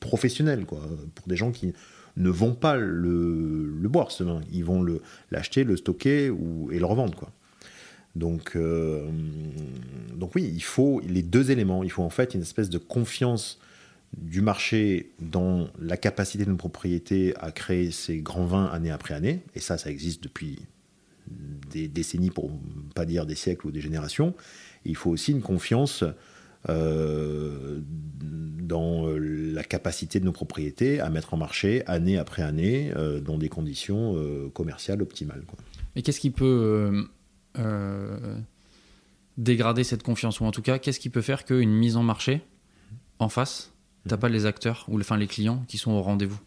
[0.01, 0.81] professionnel quoi,
[1.15, 1.75] pour des gens qui
[2.16, 4.85] ne vont pas le, boire ce vin, ils vont
[5.31, 7.14] l'acheter, le, stocker ou, et le revendre.
[7.14, 7.31] Quoi.
[8.14, 9.09] Donc, euh,
[10.14, 11.83] donc oui, il faut les deux éléments.
[11.83, 13.59] Il faut en fait une espèce de confiance
[14.16, 19.42] du marché dans la capacité d'une propriété à créer ses grands vins année après année.
[19.57, 20.61] Et ça, ça existe depuis
[21.70, 22.50] des décennies, pour
[22.94, 24.35] pas dire des siècles ou des générations.
[24.85, 26.05] Il faut aussi une confiance
[26.68, 27.81] euh,
[28.20, 33.37] dans la capacité de nos propriétés à mettre en marché année après année euh, dans
[33.37, 35.44] des conditions euh, commerciales optimales.
[35.46, 35.59] quoi.
[35.94, 37.07] Mais qu'est-ce qui peut
[39.37, 40.40] dégrader cette confiance?
[40.40, 42.40] Ou en tout cas, qu'est-ce qui peut faire qu'une mise en marché,
[43.18, 43.72] en face,
[44.09, 46.40] t'as pas les acteurs ou enfin les clients qui sont au rendez-vous?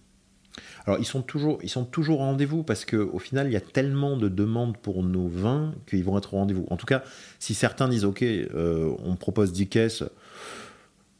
[0.86, 4.30] Alors, ils sont toujours, ils au rendez-vous parce qu'au final, il y a tellement de
[4.30, 6.66] demandes pour nos vins qu'ils vont être au rendez-vous.
[6.70, 7.04] En tout cas,
[7.40, 10.04] si certains disent OK, euh, on propose 10 caisses,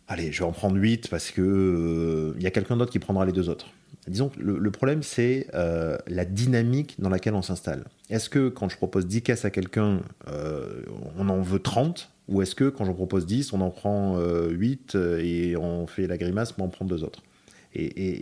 [0.08, 3.00] allez, je vais en prendre 8 parce que euh, il y a quelqu'un d'autre qui
[3.00, 3.68] prendra les deux autres.
[4.08, 7.84] Disons que le, problème, c'est euh, la dynamique dans laquelle on s'installe.
[8.10, 10.82] Est-ce que quand je propose 10 caisses à quelqu'un, euh,
[11.18, 14.50] on en veut 30 Ou est-ce que quand j'en propose 10, on en prend euh,
[14.50, 17.22] 8 euh, et on fait la grimace pour en prendre deux autres?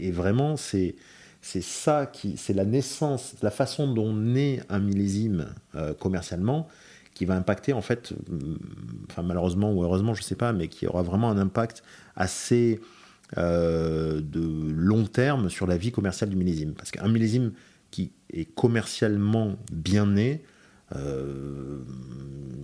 [0.08, 0.96] Et, vraiment, c'est
[1.41, 6.68] c'est ça qui, c'est la naissance, la façon dont naît un millésime euh, commercialement,
[7.13, 8.58] qui va impacter en fait, hum,
[9.12, 11.84] enfin malheureusement ou heureusement, je sais pas, mais qui aura vraiment un impact
[12.15, 12.80] assez
[13.38, 16.74] euh, de long terme sur la vie commerciale du millésime.
[16.74, 17.52] Parce qu'un millésime
[17.91, 20.41] qui est commercialement bien né,
[20.96, 21.80] euh,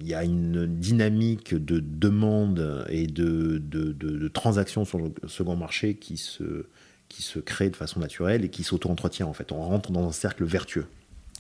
[0.02, 5.96] il y a une dynamique de demande et de- de transactions sur le second marché
[5.96, 6.66] qui se,
[7.12, 9.52] qui se crée de façon naturelle et qui s'auto-entretient en fait.
[9.52, 10.86] On rentre dans un cercle vertueux.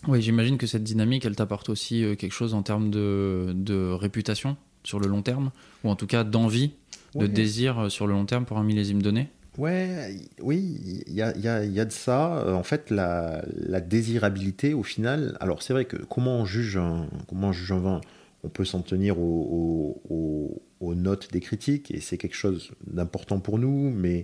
[0.07, 3.91] Oui, j'imagine que cette dynamique, elle t'apporte aussi euh, quelque chose en termes de, de
[3.91, 5.51] réputation sur le long terme,
[5.83, 6.71] ou en tout cas d'envie,
[7.15, 9.29] de désir euh, sur le long terme pour un millésime donné?
[9.57, 12.37] Ouais, oui, il y a, il y a- il y a de ça.
[12.37, 16.77] Euh, En fait, la, la désirabilité, au final, alors c'est vrai que comment on juge
[16.77, 18.01] un, comment on juge un vin?
[18.43, 22.71] On peut s'en tenir aux, aux- aux- aux notes des critiques, et c'est quelque chose
[22.87, 24.23] d'important pour nous, mais euh,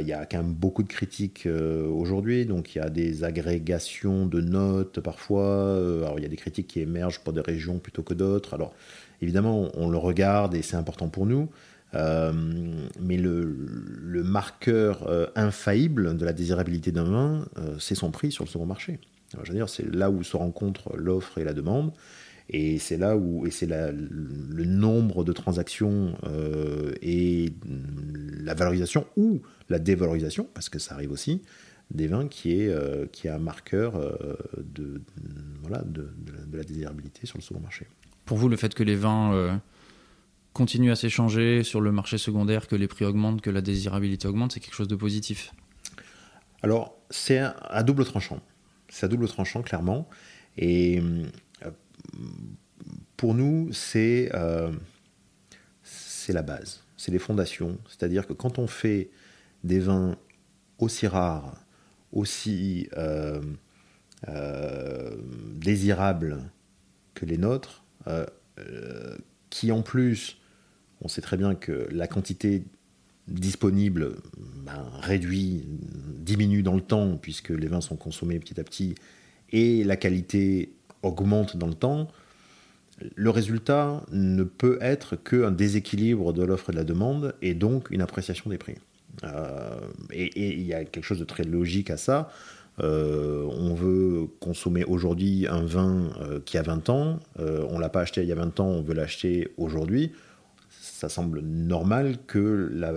[0.00, 3.22] il y a quand même beaucoup de critiques euh, aujourd'hui, donc il y a des
[3.22, 5.42] agrégations de notes parfois.
[5.42, 8.54] Euh, alors il y a des critiques qui émergent pour des régions plutôt que d'autres.
[8.54, 8.74] Alors
[9.20, 11.50] évidemment, on le regarde et c'est important pour nous.
[11.94, 12.32] Euh,
[13.00, 13.54] mais le,
[14.24, 18.66] marqueur euh, infaillible de la désirabilité d'un vin, euh, c'est son prix sur le second
[18.66, 18.98] marché.
[19.32, 21.92] Alors, je veux dire, c'est là où se rencontrent l'offre et la demande,
[22.48, 27.52] et c'est là où et c'est le nombre de transactions euh, et
[28.40, 31.42] la valorisation ou la dévalorisation, parce que ça arrive aussi,
[31.90, 35.02] des vins qui est, euh, qui est un marqueur euh, de,
[35.62, 37.86] voilà, de, de la, de la désirabilité sur le second marché.
[38.24, 39.60] Pour vous, le fait que les vins
[40.54, 44.52] continuent à s'échanger sur le marché secondaire, que les prix augmentent, que la désirabilité augmente,
[44.52, 45.52] c'est quelque chose de positif?
[46.62, 48.40] Alors, c'est à double tranchant.
[48.88, 50.08] C'est à double tranchant, clairement.
[50.56, 51.02] Et
[53.16, 54.72] pour nous, c'est euh,
[55.82, 57.78] c'est la base, c'est les fondations.
[57.88, 59.10] C'est-à-dire que quand on fait
[59.62, 60.16] des vins
[60.78, 61.64] aussi rares,
[62.12, 63.40] aussi euh,
[64.28, 65.16] euh,
[65.54, 66.50] désirables
[67.14, 67.84] que les nôtres,
[69.50, 70.38] qui en plus,
[71.00, 72.64] on sait très bien que la quantité
[73.28, 75.66] disponible ben, réduit,
[76.18, 78.94] diminue dans le temps, puisque les vins sont consommés petit à petit,
[79.50, 80.74] et la qualité
[81.04, 82.08] augmente dans le temps,
[83.16, 87.90] le résultat ne peut être qu'un déséquilibre de l'offre et de la demande et donc
[87.90, 88.76] une appréciation des prix.
[89.24, 89.78] Euh,
[90.12, 92.30] et il y a quelque chose de très logique à ça.
[92.80, 97.88] Euh, on veut consommer aujourd'hui un vin euh, qui a 20 ans, on ne l'a
[97.88, 100.12] pas acheté il y a 20 ans, on veut l'acheter aujourd'hui.
[100.80, 102.92] Ça semble normal que la,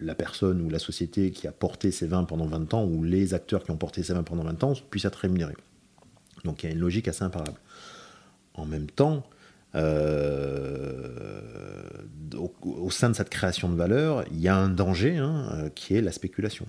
[0.00, 3.34] la, personne ou la société qui a porté ces vins pendant 20 ans, ou les
[3.34, 5.54] acteurs qui ont porté ces vins pendant 20 ans, puissent être rémunérés.
[6.46, 7.58] Donc il y a une logique assez imparable.
[8.54, 9.28] En même temps,
[9.74, 11.40] euh,
[12.34, 15.94] au, sein de cette création de valeur, il y a un danger hein, euh, qui
[15.94, 16.66] est la spéculation.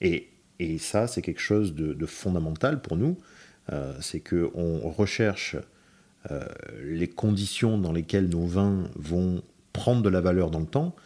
[0.00, 0.30] Et,
[0.78, 3.18] ça, c'est quelque chose de, fondamental pour nous.
[3.72, 5.56] Euh, c'est qu'on recherche
[6.82, 9.42] les conditions dans lesquelles nos vins vont
[9.74, 10.96] prendre de la valeur dans le temps,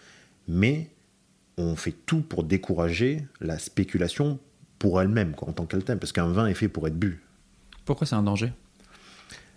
[0.47, 0.91] mais
[1.57, 4.39] on fait tout pour décourager la spéculation
[4.79, 7.21] pour elle-même, en tant qu'elle parce qu'un vin est fait pour être bu.
[7.89, 8.53] Pourquoi c'est un danger?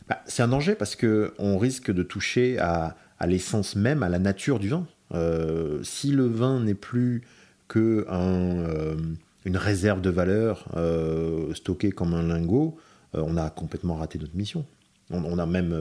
[0.07, 2.95] Bah, c'est un danger parce qu'on risque de toucher à,
[3.27, 4.88] l'essence même, à la nature du vin.
[5.13, 7.23] Euh, si le vin n'est plus
[7.67, 8.95] que euh,
[9.43, 12.77] une réserve de valeur euh, stockée comme un lingot,
[13.11, 14.65] on a complètement raté notre mission.
[15.09, 15.75] On, a même,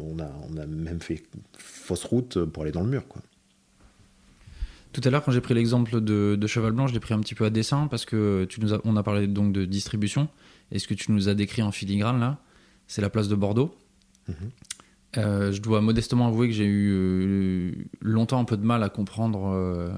[0.00, 1.22] on, a, on a même fait
[1.58, 3.06] fausse route pour aller dans le mur.
[3.06, 3.22] Quoi.
[4.92, 7.36] Tout à l'heure, quand j'ai pris l'exemple de, Cheval Blanc, je l'ai pris un petit
[7.36, 10.28] peu à dessin parce que tu nous on a parlé donc de distribution.
[10.70, 12.38] Est ce que tu nous as décrit en filigrane là,
[12.86, 13.74] c'est la place de Bordeaux.
[14.28, 14.34] Mhm.
[15.16, 18.90] Euh, je dois modestement avouer que j'ai eu euh, longtemps un peu de mal à
[18.90, 19.90] comprendre euh,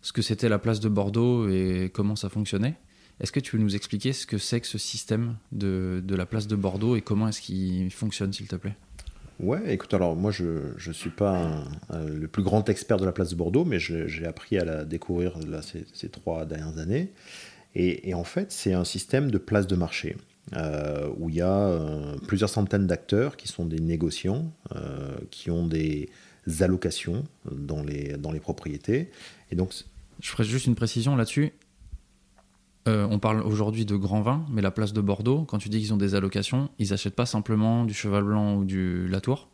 [0.00, 2.76] ce que c'était la place de Bordeaux et comment ça fonctionnait.
[3.20, 6.46] Est-ce que tu veux nous expliquer ce que c'est que ce système de, la place
[6.46, 8.76] de Bordeaux et comment est-ce qu'il fonctionne, s'il te plaît?
[9.40, 13.30] Ouais, écoute, alors moi je ne suis pas le plus grand expert de la place
[13.30, 17.12] de Bordeaux, mais j'ai appris à la découvrir là, ces, trois dernières années.
[17.74, 20.16] Et, en fait, c'est un système de place de marché.
[20.52, 25.50] Euh, où il y a euh, plusieurs centaines d'acteurs qui sont des négociants, euh, qui
[25.50, 26.10] ont des
[26.60, 29.10] allocations dans les, dans les propriétés.
[29.50, 29.72] Et donc,
[30.20, 31.52] Je ferai juste une précision là-dessus.
[32.86, 35.94] on parle aujourd'hui de grands vins, mais la place de Bordeaux, quand tu dis qu'ils
[35.94, 39.48] ont des allocations, ils n'achètent pas simplement du cheval blanc ou du Latour.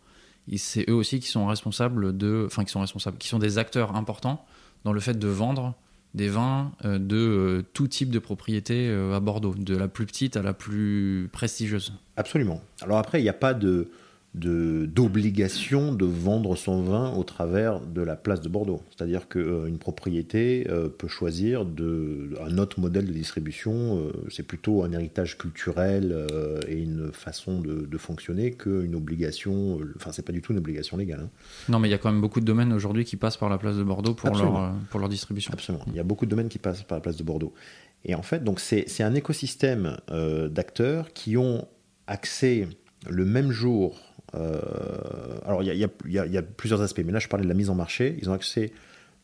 [0.57, 3.95] C'est eux aussi qui sont responsables de, enfin qui sont responsables, qui sont des acteurs
[3.95, 4.45] importants
[4.83, 5.77] dans le fait de vendre
[6.15, 10.07] des vins euh, de euh, tout type de propriété euh, à Bordeaux, de la plus
[10.07, 11.93] petite à la plus prestigieuse.
[12.17, 12.61] Absolument.
[12.83, 13.89] Alors après, il n'y a pas de,
[14.35, 18.81] d'obligation de, vendre son vin au travers de la place de Bordeaux.
[18.97, 23.99] C'est-à-dire qu'une euh, propriété euh, peut choisir de, un autre modèle de distribution.
[23.99, 26.27] Euh, c'est plutôt un héritage culturel
[26.69, 29.79] et une façon de, fonctionner qu'une obligation.
[29.97, 31.21] Enfin, c'est pas du tout une obligation légale.
[31.25, 31.31] Hein.
[31.69, 33.59] Non, mais il y a quand même beaucoup de domaines aujourd'hui qui passent par la
[33.59, 35.53] place de Bordeaux pour, leur, pour leur distribution.
[35.53, 35.85] Absolument.
[35.89, 37.53] Il y a beaucoup de domaines qui passent par la place de Bordeaux.
[38.05, 39.99] Et en fait, donc c'est un écosystème
[40.51, 41.67] d'acteurs qui ont
[42.07, 42.67] accès
[43.09, 43.99] le même jour
[44.33, 45.85] alors, il y,
[46.39, 48.17] a, plusieurs aspects, mais là, je parlais de la mise en marché.
[48.21, 48.73] Ils ont accès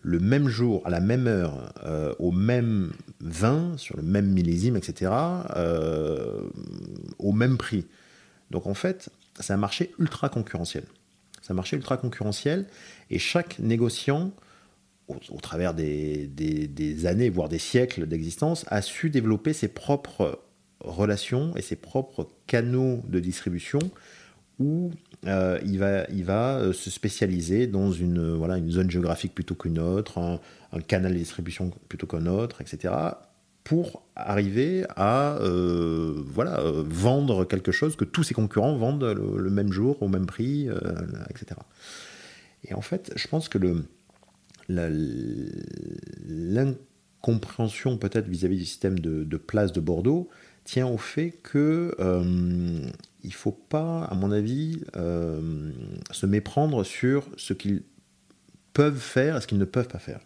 [0.06, 4.76] le même jour, à la même heure, euh, au même vin, sur le même millésime,
[4.76, 5.10] etc.,
[5.56, 6.42] euh,
[7.18, 7.86] au même prix.
[8.52, 10.84] Donc, en fait, c'est un marché ultra concurrentiel.
[11.42, 12.66] C'est un marché ultra concurrentiel,
[13.10, 14.32] et chaque négociant,
[15.08, 20.40] au, travers des, des, années, voire des siècles d'existence, a su développer ses propres
[20.80, 23.80] relations et ses propres canaux de distribution
[24.58, 24.90] où
[25.26, 29.54] euh, il va, il va euh, se spécialiser dans une, voilà, une zone géographique plutôt
[29.54, 30.40] qu'une autre, un,
[30.80, 32.94] canal de distribution plutôt qu'un autre, etc.,
[33.64, 39.72] pour arriver à euh, voilà, vendre quelque chose que tous ses concurrents vendent le, même
[39.72, 40.68] jour, au même prix,
[41.30, 41.56] etc.
[42.64, 43.58] Et en fait, je pense que
[46.28, 50.28] l'incompréhension peut-être vis-à-vis du système de place de Bordeaux
[50.62, 51.96] tient au fait que
[53.26, 55.72] il ne faut pas, à mon avis, euh,
[56.12, 57.82] se méprendre sur ce qu'ils
[58.72, 60.20] peuvent faire et ce qu'ils ne peuvent pas faire.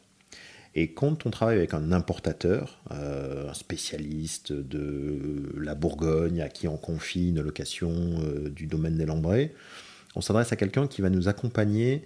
[0.75, 6.69] Et quand on travaille avec un importateur, euh, un spécialiste de la Bourgogne, à qui
[6.69, 9.55] on confie une location euh, du domaine des Lambrés,
[10.15, 12.05] on s'adresse à quelqu'un qui va nous accompagner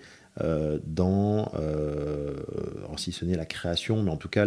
[0.84, 1.52] dans,
[2.96, 4.44] si ce n'est la création, mais en tout cas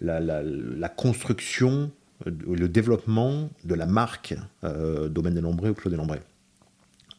[0.00, 1.90] la, construction
[2.26, 6.22] le développement de la marque euh, Domaine des Lambrés ou Clos des Lambrés.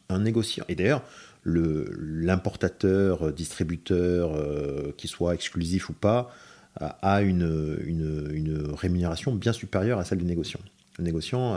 [0.08, 0.64] Un négociant.
[0.68, 1.02] Et d'ailleurs,
[1.44, 6.30] l'importateur, distributeur, euh, qui soit exclusif ou pas,
[6.78, 10.60] a une, une, rémunération bien supérieure à celle du négociant.
[10.98, 11.56] Le négociant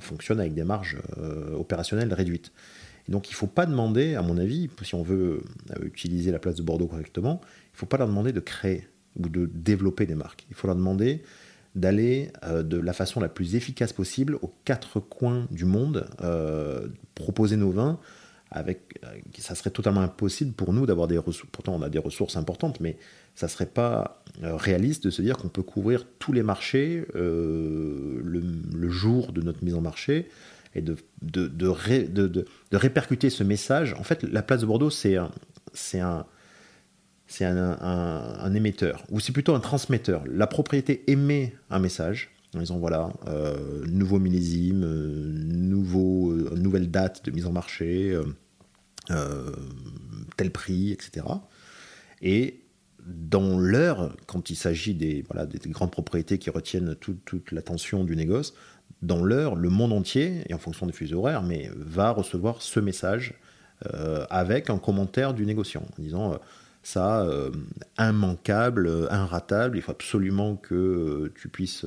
[0.00, 0.96] fonctionne avec des marges
[1.54, 2.50] opérationnelles réduites.
[3.06, 5.42] Et donc il ne faut pas demander, à mon avis, si on veut
[5.82, 9.28] utiliser la place de Bordeaux correctement, il ne faut pas leur demander de créer ou
[9.28, 10.46] de développer des marques.
[10.48, 11.22] Il faut leur demander
[11.74, 16.88] d'aller euh, de la façon la plus efficace possible aux quatre coins du monde, euh,
[17.14, 17.98] proposer nos vins.
[18.50, 19.08] Avec, euh,
[19.38, 21.50] ça serait totalement impossible pour nous d'avoir des ressources.
[21.50, 22.96] Pourtant, on a des ressources importantes, mais
[23.34, 29.32] ça serait pas réaliste de se dire qu'on peut couvrir tous les marchés le, jour
[29.32, 30.28] de notre mise en marché
[30.76, 33.94] et de, de, de, de, répercuter ce message.
[33.98, 35.32] En fait, la place de Bordeaux, c'est un,
[35.72, 36.24] c'est un,
[37.26, 40.24] c'est un, émetteur, ou c'est plutôt un transmetteur.
[40.26, 46.90] La propriété émet un message en disant voilà, euh, nouveau millésime, euh, nouveau, euh, nouvelle
[46.90, 48.18] date de mise en marché,
[50.36, 51.26] tel prix, etc.
[52.22, 52.60] Et
[53.04, 58.16] dans l'heure, quand il s'agit des, voilà, des grandes propriétés qui retiennent toute l'attention du
[58.16, 58.54] négoce,
[59.02, 62.80] dans l'heure, le monde entier, et en fonction des fuseaux horaires, mais va recevoir ce
[62.80, 63.34] message
[64.30, 66.38] avec un commentaire du négociant en disant
[66.84, 67.50] ça, euh,
[67.98, 69.78] immanquable, euh, inratable.
[69.78, 71.86] Il faut absolument que euh, tu puisses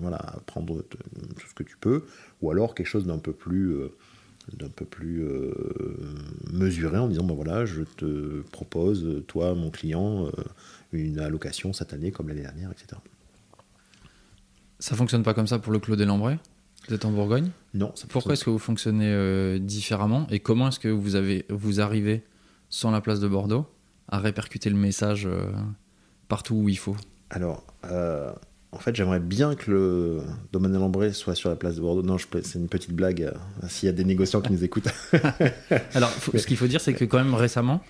[0.00, 2.04] voilà, prendre tout ce que tu peux,
[2.42, 3.76] ou alors quelque chose d'un peu plus,
[4.52, 5.26] d'un peu plus
[6.52, 10.30] mesuré en disant ben voilà, je te propose, toi, mon client,
[10.92, 13.00] une allocation cette année comme l'année dernière, etc.
[14.78, 16.38] Ça fonctionne pas comme ça pour le Clos des Lambrais?
[16.86, 17.50] Vous êtes en Bourgogne?
[17.72, 17.94] Non.
[18.10, 20.26] Pourquoi est-ce que vous fonctionnez différemment?
[20.30, 22.22] Et comment est-ce que vous, avez, vous arrivez
[22.68, 23.66] sans la place de Bordeaux?
[24.08, 25.50] À répercuter le message euh,
[26.28, 26.96] partout où il faut
[27.30, 28.32] Alors, euh,
[28.72, 32.02] en fait, j'aimerais bien que le domaine de Lambray soit sur la place de Bordeaux.
[32.02, 34.88] Non, c'est une petite blague, euh, s'il y a des négociants qui nous écoutent.
[35.94, 37.82] Alors, ce qu'il faut dire, c'est que quand même récemment,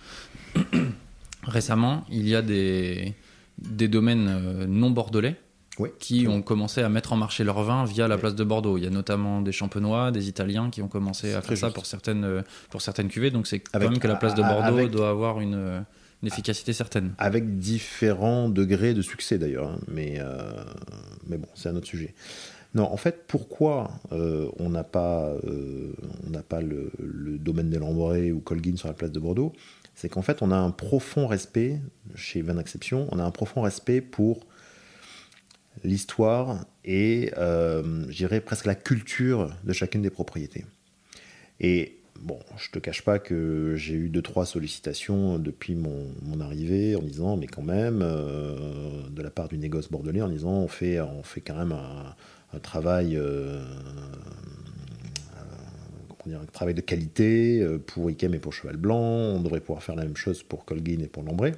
[1.43, 3.15] récemment, il y a des,
[3.59, 5.37] des domaines non bordelais
[5.99, 8.79] qui ont commencé à mettre en marché leur vin via la place de Bordeaux.
[8.79, 11.85] Il y a notamment des champenois, des Italiens qui ont commencé à faire ça pour
[11.85, 13.33] certaines, pour certaines cuvées.
[13.33, 15.85] Donc c'est quand même que la place de Bordeaux doit avoir une,
[16.27, 17.15] efficacité certaine.
[17.19, 19.81] Avec différents degrés de succès d'ailleurs, hein.
[19.89, 20.65] mais, euh,
[21.27, 22.15] mais bon, c'est un autre sujet.
[22.75, 25.93] Non, en fait, pourquoi euh, on n'a pas, euh,
[26.27, 26.91] on pas le,
[27.39, 29.53] domaine des Lambrés ou Colguin sur la place de Bordeaux?
[29.95, 31.81] C'est qu'en fait, on a un profond respect,
[32.17, 34.41] chez Van Exception, on a un profond respect pour
[35.85, 40.65] l'histoire et, je dirais, presque la culture de chacune des propriétés.
[41.61, 46.97] Et bon, je te cache pas que j'ai eu deux trois sollicitations depuis mon, arrivée
[46.97, 50.69] en disant, mais quand même, euh, de la part du négoce bordelais, en disant, on
[50.69, 53.65] fait, on fait quand même un, travail, euh,
[56.27, 59.01] dire, un travail de qualité euh, pour Ikem et pour Cheval Blanc.
[59.01, 61.53] On devrait pouvoir faire la même chose pour Colguin et pour Lambray.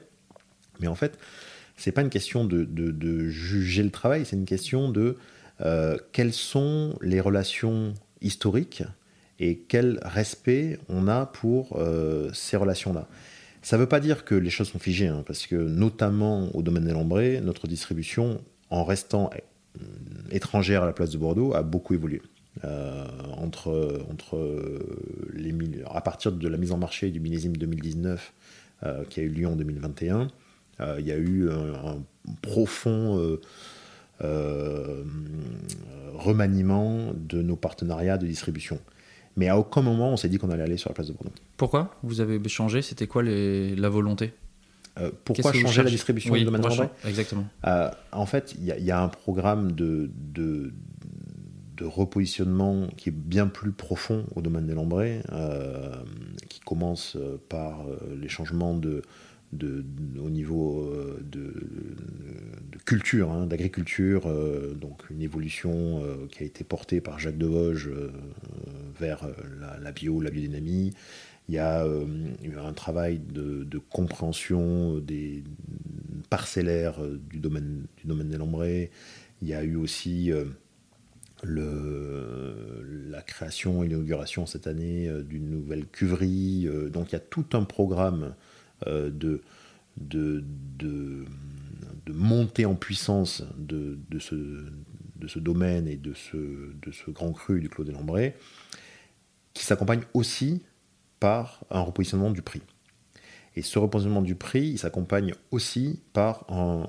[0.80, 1.18] Mais en fait,
[1.76, 5.16] c'est pas une question de, juger le travail, c'est une question de
[6.12, 8.82] quelles sont les relations historiques
[9.38, 13.06] et quel respect on a pour euh, ces relations-là.
[13.62, 16.62] Ça ne veut pas dire que les choses sont figées, hein, parce que notamment au
[16.62, 19.80] domaine des Lambrés, notre distribution, en restant euh,
[20.30, 22.22] étrangère à la place de Bordeaux, a beaucoup évolué.
[22.64, 23.06] Euh,
[23.36, 24.00] entre,
[25.34, 25.54] les,
[25.92, 28.32] à partir de la mise en marché du millésime 2019
[29.08, 30.28] qui a eu lieu en 2021,
[30.98, 32.02] il y a eu un,
[32.42, 33.38] profond
[36.14, 38.78] remaniement de nos partenariats de distribution.
[39.36, 41.32] Mais à aucun moment on s'est dit qu'on allait aller sur la place de Bordeaux.
[41.56, 42.82] Pourquoi Vous avez changé?
[42.82, 43.76] C'était quoi les...
[43.76, 44.32] la volonté?
[44.98, 47.46] Euh, pourquoi changer la distribution du domaine de Exactement.
[47.66, 50.72] Euh, en fait, il y, a un programme de, de,
[51.76, 55.92] de, repositionnement qui est bien plus profond au domaine des Lambrés, euh,
[56.48, 57.18] qui commence
[57.50, 57.84] par
[58.18, 59.02] les changements de,
[59.54, 61.52] au niveau euh, de,
[62.84, 67.46] culture, hein, d'agriculture, euh, donc une évolution euh, qui a été portée par Jacques de
[67.46, 67.90] Vosges
[68.98, 69.28] vers
[69.80, 70.92] la, bio, la biodynamie.
[71.48, 71.86] Il y a
[72.42, 75.44] eu un travail de, compréhension des
[76.28, 78.90] parcellaires du domaine, du domaine des Lambrés.
[79.42, 80.32] Il y a eu aussi
[81.44, 86.68] le, la création et l'inauguration cette année d'une nouvelle cuverie.
[86.90, 88.34] donc il y a tout un programme
[88.86, 89.42] euh, de,
[89.96, 90.44] de,
[90.78, 91.24] de,
[92.12, 94.34] monter en puissance de, de, ce,
[95.16, 98.34] de ce domaine et de ce, de ce grand cru du Clos des Lambrés,
[99.54, 100.62] qui s'accompagne aussi
[101.20, 102.62] par un repositionnement du prix.
[103.56, 106.86] Et ce repositionnement du prix, il s'accompagne aussi par un,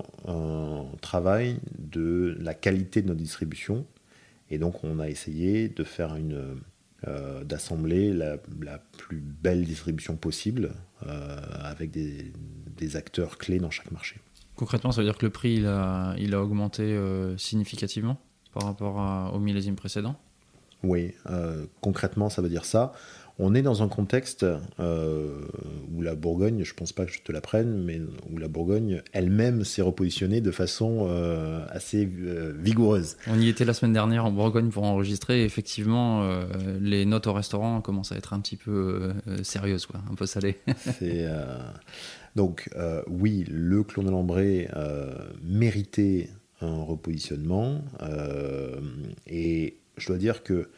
[1.00, 3.86] travail de la qualité de notre distribution.
[4.50, 6.60] Et donc, on a essayé de faire une,
[7.06, 8.38] euh, d'assembler la,
[8.96, 10.72] plus belle distribution possible
[11.06, 12.32] euh, avec des,
[12.96, 14.16] acteurs clés dans chaque marché.
[14.56, 18.18] Concrètement, ça veut dire que le prix il a, il a augmenté euh, significativement
[18.52, 20.16] par rapport au millésime précédent
[20.82, 21.14] Oui,
[21.80, 22.92] concrètement, ça veut dire ça.
[23.40, 24.44] On est dans un contexte
[24.80, 25.40] euh,
[25.94, 29.02] où la Bourgogne, je ne pense pas que je te l'apprenne, mais où la Bourgogne
[29.12, 33.16] elle-même s'est repositionnée de façon euh, assez euh, vigoureuse.
[33.28, 35.42] On y était la semaine dernière en Bourgogne pour enregistrer.
[35.42, 36.28] Et effectivement,
[36.80, 39.12] les notes au restaurant commencent à être un petit peu
[39.42, 40.58] sérieuses, quoi, un peu salées.
[42.36, 42.68] donc
[43.06, 44.68] oui, le Clos de Lambray
[45.42, 46.30] méritait
[46.60, 47.82] un repositionnement.
[49.26, 50.68] et je dois dire que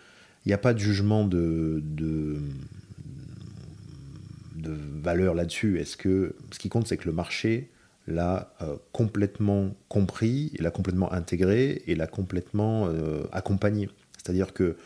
[0.45, 2.39] il n'y a pas de jugement de, de,
[5.03, 5.79] valeur là-dessus.
[5.79, 7.71] Est-ce que ce qui compte, c'est que le marché
[8.07, 13.89] l'a euh, complètement compris, l'a complètement intégré et l'a complètement euh, accompagné.
[14.19, 14.77] C'est-à-dire que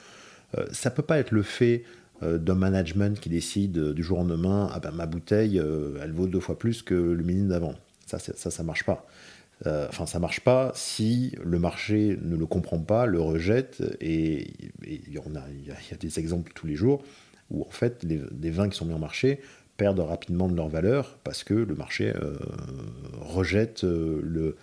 [0.57, 1.85] euh, ça peut pas être le fait
[2.23, 6.41] d'un management qui décide du jour au lendemain, ah ben ma bouteille, elle vaut deux
[6.41, 7.75] fois plus que le minimum d'avant.
[8.07, 9.05] Ça, ça, ça marche pas.
[9.67, 14.53] Euh, enfin, ça marche pas si le marché ne le comprend pas, le rejette, et
[14.87, 17.03] il y, a, des exemples tous les jours
[17.51, 19.41] où en fait les, des vins qui sont mis en marché
[19.77, 22.37] perdent rapidement de leur valeur parce que le marché euh,
[23.21, 24.55] rejette euh,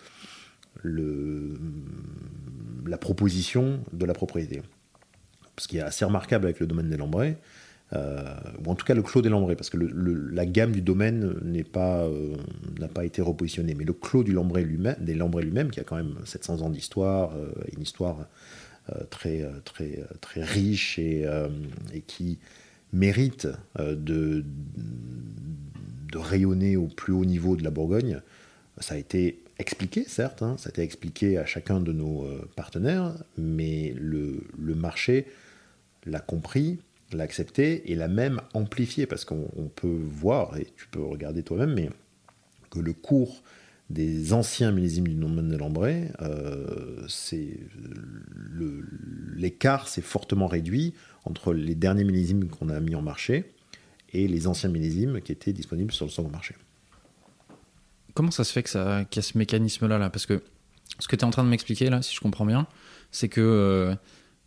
[2.86, 4.62] la proposition de la propriété.
[5.58, 7.38] Ce qui est assez remarquable avec le domaine des Lambrets,
[7.94, 8.36] euh,
[8.66, 11.36] ou en tout cas le Clos des Lambrets, parce que la gamme du domaine
[11.74, 12.36] pas, euh,
[12.80, 13.76] n'a pas été repositionnée.
[13.76, 17.52] Mais le Clos lui-même, des Lambrets lui-même, qui a quand même 700 ans d'histoire, euh,
[17.76, 18.28] une histoire
[19.10, 21.26] très, très, très riche et,
[22.08, 22.40] qui
[22.92, 23.48] mérite
[23.80, 24.44] de,
[26.14, 28.20] rayonner au plus haut niveau de la Bourgogne,
[28.80, 33.14] ça a été expliqué, certes, hein, ça a été expliqué à chacun de nos partenaires,
[33.38, 35.28] mais le marché
[36.06, 36.80] l'a compris,
[37.18, 41.90] l'accepter et la même amplifier, parce qu'on peut voir, et tu peux regarder toi-même, mais
[42.70, 43.44] que le cours
[43.90, 47.06] des anciens millésimes du domaine de Lambray, euh,
[49.36, 50.94] l'écart s'est fortement réduit
[51.26, 53.52] entre les derniers millésimes qu'on a mis en marché
[54.14, 56.56] et les anciens millésimes qui étaient disponibles sur le second marché.
[58.14, 60.10] Comment ça se fait qu'il y a ce mécanisme-là là?
[60.10, 60.42] Parce que
[61.00, 62.68] ce que tu es en train de m'expliquer là, si je comprends bien,
[63.12, 63.96] c'est que euh,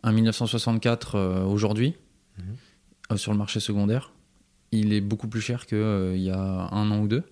[0.03, 1.95] un 1964 euh, aujourd'hui,
[3.13, 4.13] euh, sur le marché secondaire,
[4.73, 7.23] il est beaucoup plus cher qu'il euh, y a un an ou deux.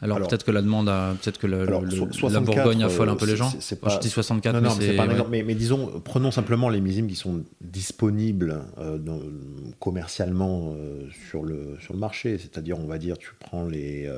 [0.00, 3.52] Alors, peut-être que la demande a, peut-être que la Bourgogne affole un peu les gens.
[3.80, 5.30] pas, je dis 64, mais c'est pas un exemple.
[5.30, 8.98] Mais, disons, prenons simplement les millésimes qui sont disponibles euh,
[9.78, 10.74] commercialement
[11.30, 12.36] sur le sur le marché.
[12.38, 14.10] C'est-à-dire, on va dire, tu prends les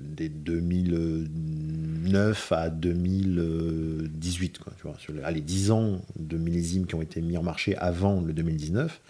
[0.00, 7.02] des 2009 à 2018, quoi, tu vois, sur les, 10 ans de millésimes qui ont
[7.02, 9.00] été mis en marché avant le 2019.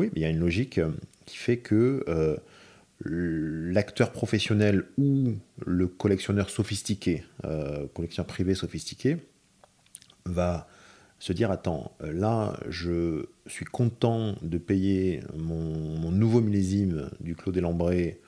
[0.00, 0.92] Oui, il y a une logique euh,
[1.26, 2.38] qui fait que euh,
[3.04, 5.34] l'acteur professionnel ou
[5.66, 9.18] le collectionneur sophistiqué, euh, collectionneur privé sophistiqué,
[10.24, 10.66] va
[11.18, 17.60] se dire attends, là je suis content de payer mon, nouveau millésime du Clos des
[17.60, 18.22] Lambrés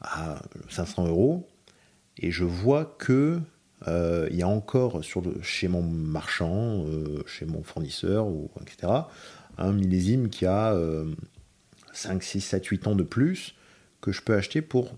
[0.00, 1.48] à 500 euros
[2.18, 3.40] et je vois que
[3.86, 6.86] il y a encore sur chez mon marchand,
[7.26, 8.92] chez mon fournisseur, ou, etc.,
[9.58, 10.76] un millésime qui a
[11.92, 13.54] 5, 6, 7, 8 ans de plus
[14.00, 14.94] que je peux acheter pour,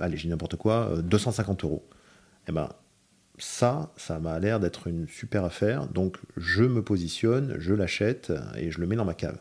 [0.00, 1.88] allez, j'ai n'importe quoi, 250 euh, euros.
[2.48, 2.70] Eh ben,
[3.38, 5.88] ça, ça m'a l'air d'être une super affaire.
[5.88, 9.38] Donc, je me positionne, je l'achète et je le mets dans ma cave.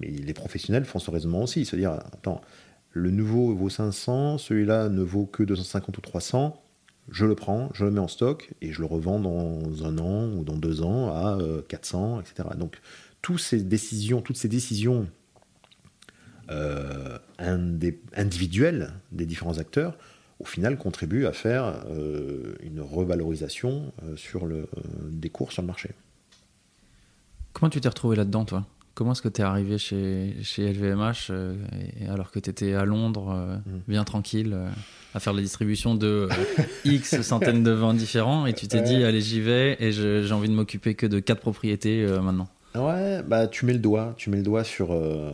[0.00, 1.64] Mais les professionnels font ce raisonnement aussi.
[1.64, 2.40] Se dire, attends,
[2.92, 6.62] le nouveau vaut 500, celui-là ne vaut que 250 ou 300
[7.10, 10.28] je le prends, je le mets en stock et je le revends dans un an
[10.32, 11.38] ou dans deux ans à
[11.68, 12.48] 400, euh, etc.
[12.56, 12.80] Donc,
[13.22, 15.08] toutes ces décisions, toutes ces décisions
[16.50, 19.96] euh, individuelles des différents acteurs,
[20.38, 23.92] au final, contribuent à faire euh, une revalorisation
[25.02, 25.90] des cours sur le marché.
[27.52, 28.66] Comment tu t'es retrouvé là-dedans, toi?
[28.96, 31.30] Comment est-ce que tu es arrivé chez, chez LVMH
[32.08, 33.80] alors que tu étais à Londres, mmh.
[33.86, 34.56] bien tranquille
[35.16, 39.02] à faire la distribution de euh, X centaines de vins différents et tu t'es dit
[39.02, 42.48] allez j'y vais et j'ai envie de m'occuper que de quatre propriétés euh, maintenant.
[42.74, 45.32] Ouais, bah tu mets le doigt, tu mets le doigt sur, euh,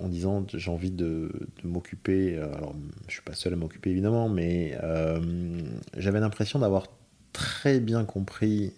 [0.00, 1.32] en disant j'ai envie de,
[1.64, 2.76] de, Alors
[3.08, 4.78] je suis pas seul à m'occuper évidemment, mais
[5.96, 6.86] j'avais l'impression d'avoir
[7.32, 8.72] très bien compris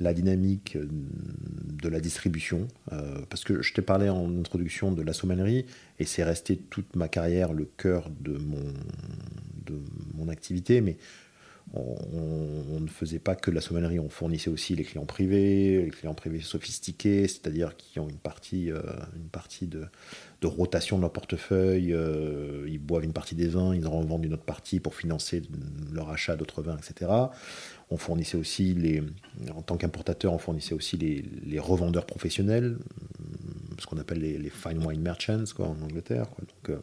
[0.00, 5.02] la dynamique euh, de la distribution, euh, parce que je t'ai parlé en introduction de
[5.02, 5.66] la sommellerie,
[5.98, 8.72] et c'est resté toute ma carrière le cœur de mon,
[9.66, 9.80] de
[10.14, 10.96] mon activité, mais
[11.74, 16.12] on, ne faisait pas que la sommellerie, on fournissait aussi les clients privés, les clients
[16.12, 18.82] privés sophistiqués, c'est-à-dire qui ont une partie, euh,
[19.16, 19.86] une partie de,
[20.40, 21.96] de, rotation de leur portefeuille,
[22.66, 25.42] ils boivent une partie des vins, ils en revendent une autre partie pour financer
[25.92, 27.10] leur achat d'autres vins, etc
[27.90, 29.02] on fournissait aussi les,
[29.54, 32.78] en tant qu'importateur, on fournissait aussi les, revendeurs professionnels,
[33.78, 36.26] ce qu'on appelle les, fine wine merchants quoi, en Angleterre.
[36.38, 36.78] Donc,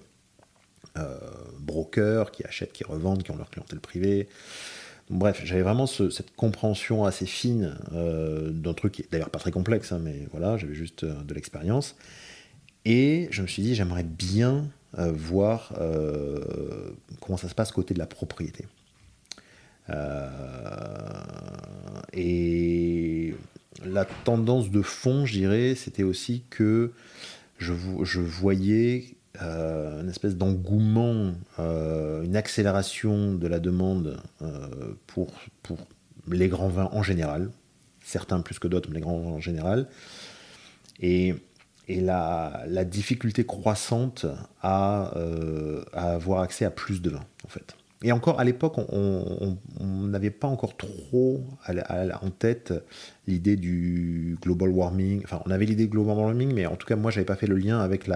[1.60, 4.28] brokers qui achètent, qui revendent, qui ont leur clientèle privée.
[5.10, 9.92] Bref, j'avais vraiment cette compréhension assez fine d'un truc qui est d'ailleurs pas très complexe,
[9.92, 11.96] hein, mais voilà, j'avais juste de l'expérience.
[12.86, 15.74] Et je me suis dit, j'aimerais bien voir
[17.22, 18.66] comment ça se passe côté de la propriété.
[19.90, 20.30] Euh,
[22.14, 23.36] et
[23.84, 26.92] la tendance de fond, je dirais, c'était aussi que
[27.58, 27.74] je,
[28.20, 34.22] voyais euh, une espèce d'engouement, euh, une accélération de la demande
[35.08, 35.32] pour,
[36.28, 37.52] les grands vins en général,
[38.04, 39.88] certains plus que d'autres, mais les grands vins en général,
[41.00, 41.36] et,
[41.88, 44.28] la, difficulté croissante
[44.62, 45.12] à,
[45.92, 47.79] à, avoir accès à plus de vins, en fait.
[48.02, 52.74] Et encore à l'époque, on n'avait pas encore trop en tête
[53.28, 55.22] l'idée du global warming.
[55.26, 57.48] Enfin, on avait l'idée du global warming, mais en tout cas, moi, j'avais pas fait
[57.48, 58.10] le lien avec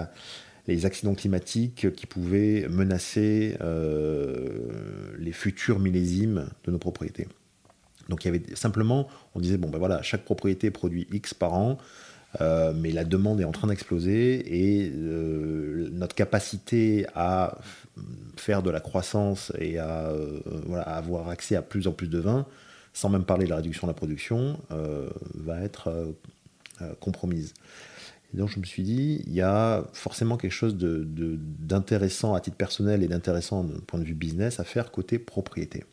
[0.67, 7.27] les accidents climatiques qui pouvaient menacer euh, les futurs millésimes de nos propriétés.
[8.07, 11.53] Donc, il y avait simplement, on disait bon ben voilà, chaque propriété produit X par
[11.53, 11.77] an.
[12.41, 17.59] Euh, mais la demande est en train d'exploser et euh, notre capacité à
[18.37, 20.39] faire de la croissance et à, euh,
[20.85, 22.47] avoir accès à plus en plus de vin,
[22.93, 24.59] sans même parler de la réduction de la production,
[25.35, 26.13] va être
[26.99, 27.53] compromise.
[28.33, 32.57] Et donc je me suis dit, il y a forcément quelque chose d'intéressant à titre
[32.57, 35.85] personnel et d'intéressant d'un point de vue business à faire côté propriété.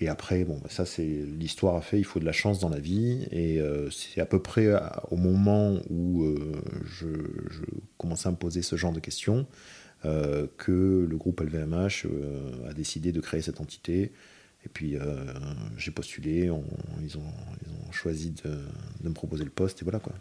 [0.00, 2.78] Et après, bon, ça c'est l'histoire a fait, il faut de la chance dans la
[2.78, 3.26] vie.
[3.32, 4.68] Et euh, c'est à peu près
[5.10, 7.06] au moment où euh, je,
[7.96, 9.46] commençais à me poser ce genre de questions
[10.04, 12.06] euh, que le groupe LVMH
[12.68, 14.12] a décidé de créer cette entité.
[14.64, 14.96] Et puis
[15.76, 16.50] j'ai postulé,
[17.02, 18.58] ils, ont, choisi de,
[19.08, 20.12] me proposer le poste et voilà quoi.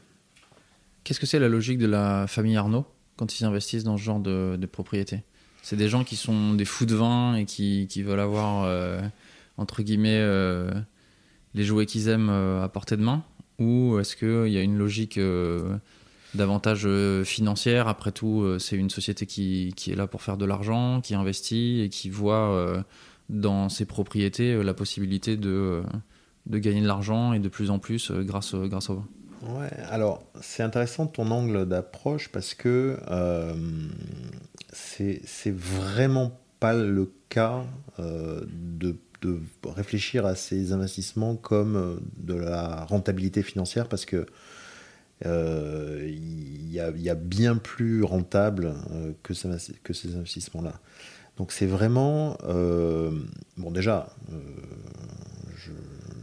[1.04, 4.20] Qu'est-ce que c'est la logique de la famille Arnaud quand ils investissent dans ce genre
[4.20, 5.24] de, de propriété?
[5.64, 8.66] C'est des gens qui sont des fous de vin et qui veulent avoir
[9.58, 10.72] entre guillemets, euh,
[11.54, 13.24] les jouets qu'ils aiment euh, à portée de main
[13.60, 15.78] Ou est-ce qu'il y a une logique euh,
[16.34, 16.88] davantage
[17.24, 17.88] financière?
[17.88, 21.82] Après tout, c'est une société qui, qui, est là pour faire de l'argent, qui investit
[21.82, 22.84] et qui voit
[23.30, 25.84] dans ses propriétés la possibilité de,
[26.46, 29.08] de gagner de l'argent et de plus en plus grâce, grâce au vin.
[29.42, 33.54] Ouais, alors c'est intéressant ton angle d'approche parce que euh,
[34.72, 37.66] c'est vraiment pas le cas
[38.10, 44.26] de de réfléchir à ces investissements comme euh, de la rentabilité financière parce que
[45.26, 49.34] euh, il y, a bien plus rentable euh, que,
[49.82, 50.80] que, ces investissements-là.
[51.38, 52.38] Donc c'est vraiment
[53.58, 54.10] bon déjà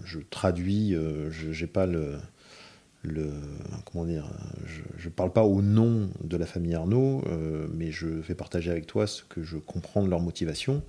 [0.04, 0.96] je, traduis,
[1.30, 2.18] je n'ai pas le,
[3.84, 4.30] comment dire,
[4.66, 7.22] je, ne parle pas au nom de la famille Arnaud,
[7.72, 10.82] mais je vais partager avec toi ce que je comprends de leur motivation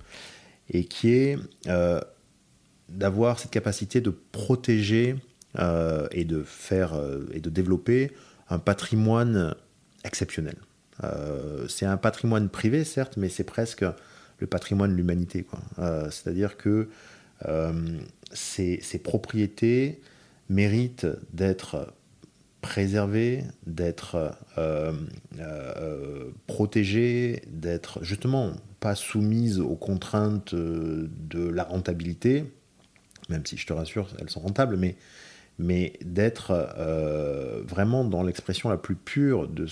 [0.70, 1.38] et qui est
[1.68, 2.00] euh,
[2.88, 5.16] d'avoir cette capacité de protéger
[5.58, 8.12] euh, et de faire euh, et de développer
[8.48, 9.54] un patrimoine
[10.04, 10.56] exceptionnel.
[11.68, 13.84] c'est un patrimoine privé, certes, mais c'est presque
[14.38, 15.46] le patrimoine de l'humanité.
[16.10, 16.88] C'est-à-dire que
[18.32, 20.00] ces, propriétés
[20.48, 21.92] méritent d'être
[22.60, 24.36] préservées, d'être
[26.46, 32.44] protégées, d'être justement pas soumises aux contraintes euh, de la rentabilité,
[33.28, 34.96] même si je te rassure, elles sont rentables, mais,
[35.58, 39.66] mais d'être euh, vraiment dans l'expression la plus pure de,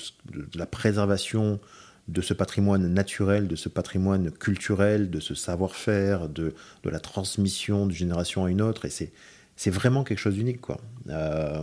[0.54, 1.60] la préservation
[2.08, 7.86] de ce patrimoine naturel, de ce patrimoine culturel, de ce savoir-faire, de, de, la transmission
[7.86, 8.84] d'une génération à une autre.
[8.84, 9.12] Et c'est,
[9.56, 10.60] c'est vraiment quelque chose d'unique.
[11.08, 11.62] Euh,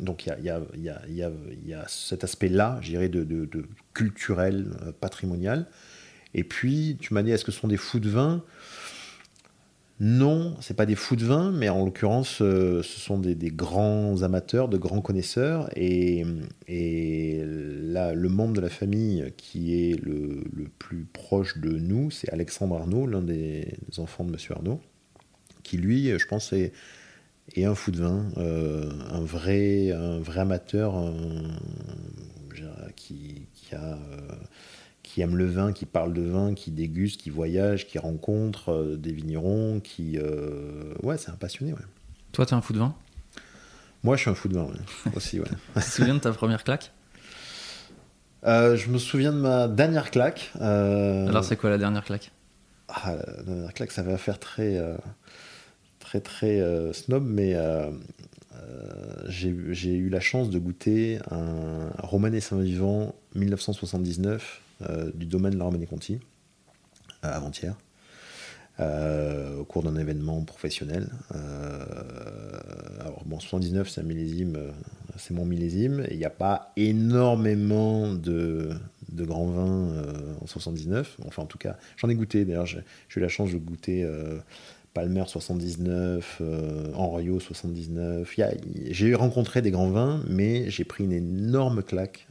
[0.00, 3.48] donc il y a, y, y, y a, cet aspect-là, je dirais, de,
[3.94, 4.66] culturel,
[5.00, 5.66] patrimonial.
[6.34, 8.42] Et puis, tu m'as dit, est-ce que ce sont des fous de vin?
[10.00, 14.22] Non, c'est pas des fous de vin, mais en l'occurrence, euh, ce sont des, grands
[14.22, 15.68] amateurs, de grands connaisseurs.
[15.76, 16.24] Et,
[16.66, 20.42] et là, le membre de la famille qui est le,
[20.78, 24.80] plus proche de nous, c'est Alexandre Arnaud, l'un des, enfants de Monsieur Arnaud,
[25.62, 26.72] qui lui, je pense, est,
[27.58, 30.94] un fou de vin, euh, un, vrai, un vrai amateur
[32.96, 33.94] qui, qui, a.
[33.94, 33.96] Euh,
[35.02, 38.96] qui aime le vin, qui parle de vin, qui déguste, qui voyage, qui rencontre euh,
[38.96, 40.18] des vignerons, qui...
[41.02, 41.80] Ouais, c'est un passionné, ouais.
[42.30, 42.94] Toi, t'es un fou de vin
[44.02, 44.68] Moi, je suis un fou de vin,
[45.14, 45.48] aussi, ouais.
[45.74, 46.92] tu te souviens de ta première claque?
[48.44, 50.52] Je me souviens de ma dernière claque.
[50.58, 52.30] Alors, c'est quoi la dernière claque?
[52.88, 54.80] Ah, La dernière claque, ça va faire très...
[56.20, 57.56] très, très snob, mais
[59.28, 64.60] j'ai eu la chance de goûter un Romanée Saint-Vivant 1979
[65.14, 66.18] du domaine de la Romanée Conti,
[67.22, 67.76] avant-hier.
[68.80, 71.06] Euh, au cours d'un événement professionnel.
[71.34, 71.84] Euh,
[73.00, 74.70] alors bon, 79, c'est un millésime, euh,
[75.18, 76.06] c'est mon millésime.
[76.10, 78.70] Il n'y a pas énormément de,
[79.10, 80.02] de grands vins
[80.40, 81.18] en 79.
[81.26, 82.46] Enfin, en tout cas, j'en ai goûté.
[82.46, 82.82] D'ailleurs, j'ai
[83.14, 84.08] eu la chance de goûter
[84.94, 86.42] Palmer 79,
[86.94, 88.38] Henriot 79.
[88.90, 92.26] J'ai rencontré des grands vins, mais j'ai pris une énorme claque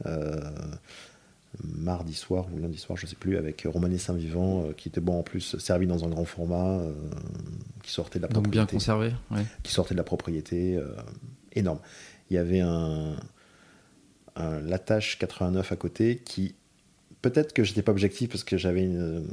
[1.62, 5.00] mardi soir ou lundi soir, je ne sais plus, avec Romané Saint-Vivant, euh, qui était
[5.00, 6.92] bon en plus servi dans un grand format, euh,
[7.82, 8.58] qui sortait de la propriété.
[8.58, 9.12] Donc bien conservé,
[9.62, 10.94] Qui sortait de la propriété, euh,
[11.52, 11.80] énorme.
[12.30, 13.16] Il y avait un,
[14.36, 16.54] un Latache 89 à côté qui,
[17.22, 19.24] peut-être que j'étais pas objectif parce que j'avais une,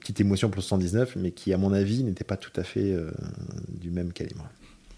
[0.00, 2.96] petite émotion pour le 119, mais qui, à mon avis, n'était pas tout à fait
[3.68, 4.48] du même calibre.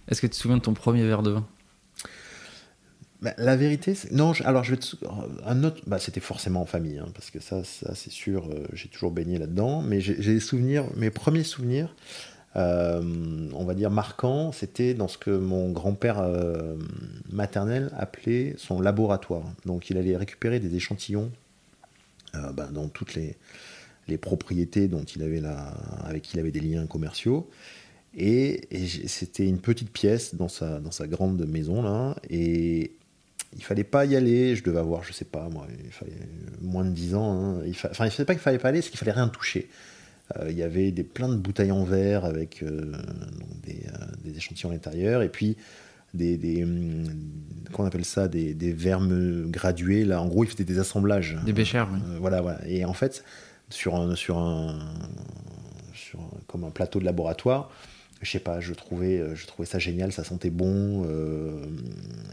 [0.08, 1.46] Est-ce que tu te souviens de ton premier verre de vin?
[3.22, 4.10] Bah, la vérité, c'est...
[4.10, 4.32] non.
[4.44, 4.80] alors je vais
[5.46, 5.80] un autre.
[5.86, 8.48] Bah, c'était forcément en famille, hein, parce que ça, ça c'est sûr.
[8.48, 10.86] Euh, j'ai toujours baigné là-dedans, mais j'ai, des souvenirs.
[10.96, 11.94] Mes premiers souvenirs,
[12.56, 13.00] euh,
[13.54, 16.74] on va dire marquants, c'était dans ce que mon grand-père euh,
[17.30, 19.44] maternel appelait son laboratoire.
[19.66, 21.30] Donc, il allait récupérer des échantillons
[22.52, 23.36] bah, dans toutes les,
[24.18, 25.40] propriétés dont il avait
[26.04, 27.48] avec qui il avait des liens commerciaux.
[28.14, 28.68] Et,
[29.06, 32.16] c'était une petite pièce dans sa, dans sa grande maison là.
[32.28, 32.92] Et
[33.56, 34.56] il fallait pas y aller.
[34.56, 35.66] Je devais avoir, je sais pas, moi,
[36.60, 37.32] moins de 10 ans.
[37.32, 37.62] Hein.
[37.66, 39.68] Il Enfin, il fallait pas qu'il fallait pas aller, c'est qu'il fallait rien toucher.
[40.38, 42.92] Euh, il y avait des, plein de bouteilles en verre avec euh,
[43.64, 45.56] des, euh, des, échantillons à l'intérieur et puis
[46.14, 47.04] des, des hum,
[47.72, 51.52] qu'on appelle ça des, des vermes gradués là en gros il faisait des assemblages des
[51.52, 52.00] béchères oui.
[52.20, 53.24] voilà voilà et en fait
[53.70, 54.78] sur un sur un
[55.94, 57.70] sur comme un plateau de laboratoire
[58.22, 61.04] je sais pas, je trouvais, euh, je trouvais ça génial, ça sentait bon.
[61.06, 61.66] Euh,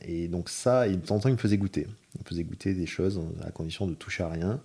[0.07, 1.87] et donc ça, il, de temps en temps, il me faisait goûter.
[2.15, 4.61] Il me faisait goûter des choses à condition de toucher à rien.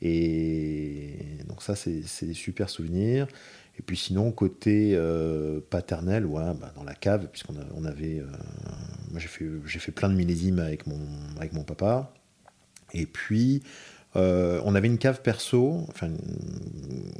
[0.00, 1.16] Et
[1.48, 3.26] donc ça, c'est des super souvenirs.
[3.78, 8.22] Et puis sinon, côté euh, paternel, ouais, bah, dans la cave, puisqu'on on avait...
[9.10, 11.00] moi, j'ai fait, fait plein de millésimes avec mon,
[11.36, 12.12] avec mon papa.
[12.92, 13.62] Et puis,
[14.16, 16.08] euh, on avait une cave perso enfin,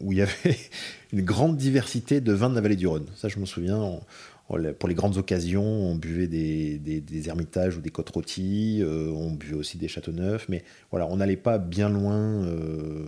[0.01, 0.57] où il y avait
[1.13, 3.07] une grande diversité de vins de la vallée du Rhône.
[3.17, 3.99] Ça, je me souviens.
[4.47, 9.33] pour les grandes occasions, on buvait des, des, ermitages ou des côtes rôties, euh, on
[9.33, 12.45] buvait aussi des châteaux neufs, mais voilà, on n'allait pas bien loin.
[12.45, 13.07] Euh,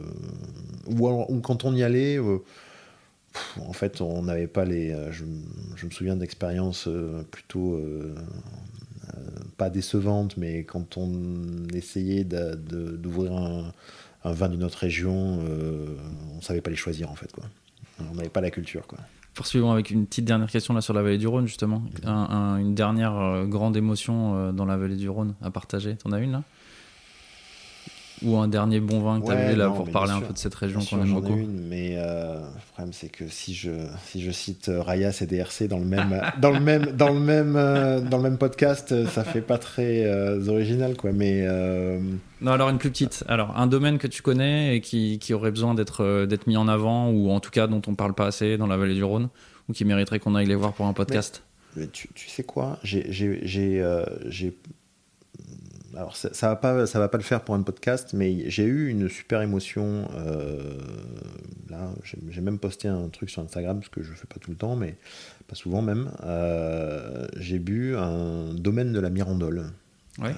[0.88, 2.18] ou, quand on y allait,
[3.60, 4.94] en fait, on n'avait pas les.
[5.10, 5.24] Je,
[5.76, 6.88] je, me souviens d'expériences
[7.30, 7.80] plutôt
[9.16, 9.20] euh,
[9.56, 13.72] pas décevante, mais quand on essayait d'ouvrir un,
[14.24, 15.96] vin d'une autre région, euh,
[16.36, 17.32] on savait pas les choisir en fait.
[17.32, 17.44] Quoi.
[18.00, 18.86] On n'avait pas la culture.
[18.86, 18.98] Quoi.
[19.34, 21.82] Poursuivons avec une petite dernière question là sur la vallée du Rhône justement.
[22.04, 25.96] une dernière euh, grande émotion dans la vallée du Rhône à partager.
[25.96, 26.42] T'en as une là?
[28.22, 30.38] Ou un dernier bon vin que tu as vu là pour parler un peu de
[30.38, 33.70] cette région qu'on aime beaucoup une, Mais euh, le problème c'est que si je,
[34.06, 37.20] si je cite euh, Rayas et DRC dans le même, dans le même, dans le
[37.20, 40.06] même, euh, dans le même podcast, ça fait pas très
[40.48, 41.12] original quoi.
[41.12, 41.46] Mais
[42.40, 43.24] non, alors une plus petite.
[43.28, 46.68] Alors un domaine que tu connais et qui, qui aurait besoin d'être d'être mis en
[46.68, 49.28] avant ou en tout cas dont on parle pas assez dans la vallée du Rhône
[49.68, 51.42] ou qui mériterait qu'on aille les voir pour un podcast?
[51.92, 52.78] tu, tu, sais quoi?
[52.82, 53.02] J'ai
[55.96, 58.64] alors ça, ça, va pas, ça va pas le faire pour un podcast, mais j'ai
[58.64, 60.08] eu une super émotion.
[60.16, 60.78] Euh,
[61.70, 61.90] là,
[62.28, 64.76] j'ai même posté un truc sur Instagram parce que je fais pas tout le temps,
[64.76, 64.96] mais
[65.46, 66.10] pas souvent même.
[66.24, 69.66] Euh, j'ai bu un domaine de la Mirandole.
[70.22, 70.32] Euh,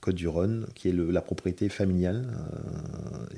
[0.00, 2.26] Côte du Rhône, qui est la propriété familiale.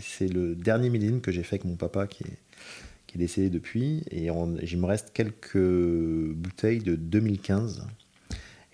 [0.00, 2.38] c'est le dernier millésime que j'ai fait avec mon papa qui est,
[3.06, 4.02] qui est décédé depuis.
[4.10, 7.86] Et il me reste quelques bouteilles de 2015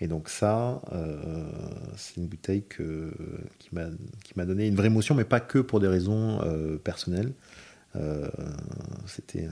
[0.03, 1.49] et donc ça, euh,
[1.95, 6.41] c'est une bouteille qui m'a donné une vraie émotion, mais pas que pour des raisons
[6.41, 7.31] euh, personnelles.
[7.95, 8.27] Euh,
[9.07, 9.47] C'était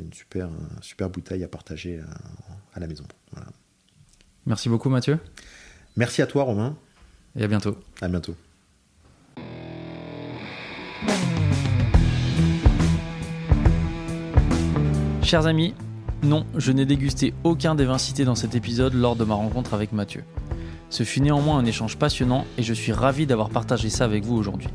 [0.00, 0.48] une super,
[0.80, 2.00] super bouteille à partager
[2.74, 3.04] à, la maison.
[4.46, 5.20] Merci beaucoup Mathieu.
[5.96, 6.76] Merci à toi Romain.
[7.36, 7.78] Et à bientôt.
[8.00, 8.34] À bientôt.
[15.22, 15.72] Chers amis,
[16.24, 19.74] non, je n'ai dégusté aucun des vins cités dans cet épisode lors de ma rencontre
[19.74, 20.24] avec Mathieu.
[20.88, 24.34] Ce fut néanmoins un échange passionnant et je suis ravi d'avoir partagé ça avec vous
[24.34, 24.68] aujourd'hui.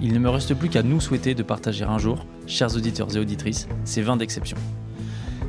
[0.00, 3.18] Il ne me reste plus qu'à nous souhaiter de partager un jour, chers auditeurs et
[3.18, 4.56] auditrices, ces vins d'exception.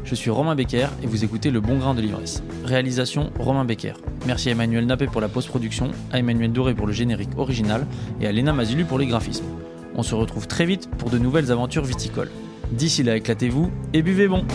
[0.05, 2.41] Je suis Romain Becker et vous écoutez Le Bon Grain de l'Ivresse.
[2.63, 3.93] Réalisation Romain Becker.
[4.25, 7.85] Merci à Emmanuel Nappé pour la post-production, à Emmanuel Doré pour le générique original
[8.21, 9.45] et à Léna Mazilu pour les graphismes.
[9.95, 12.31] On se retrouve très vite pour de nouvelles aventures viticoles.
[12.71, 14.45] D'ici là, éclatez-vous et buvez bon!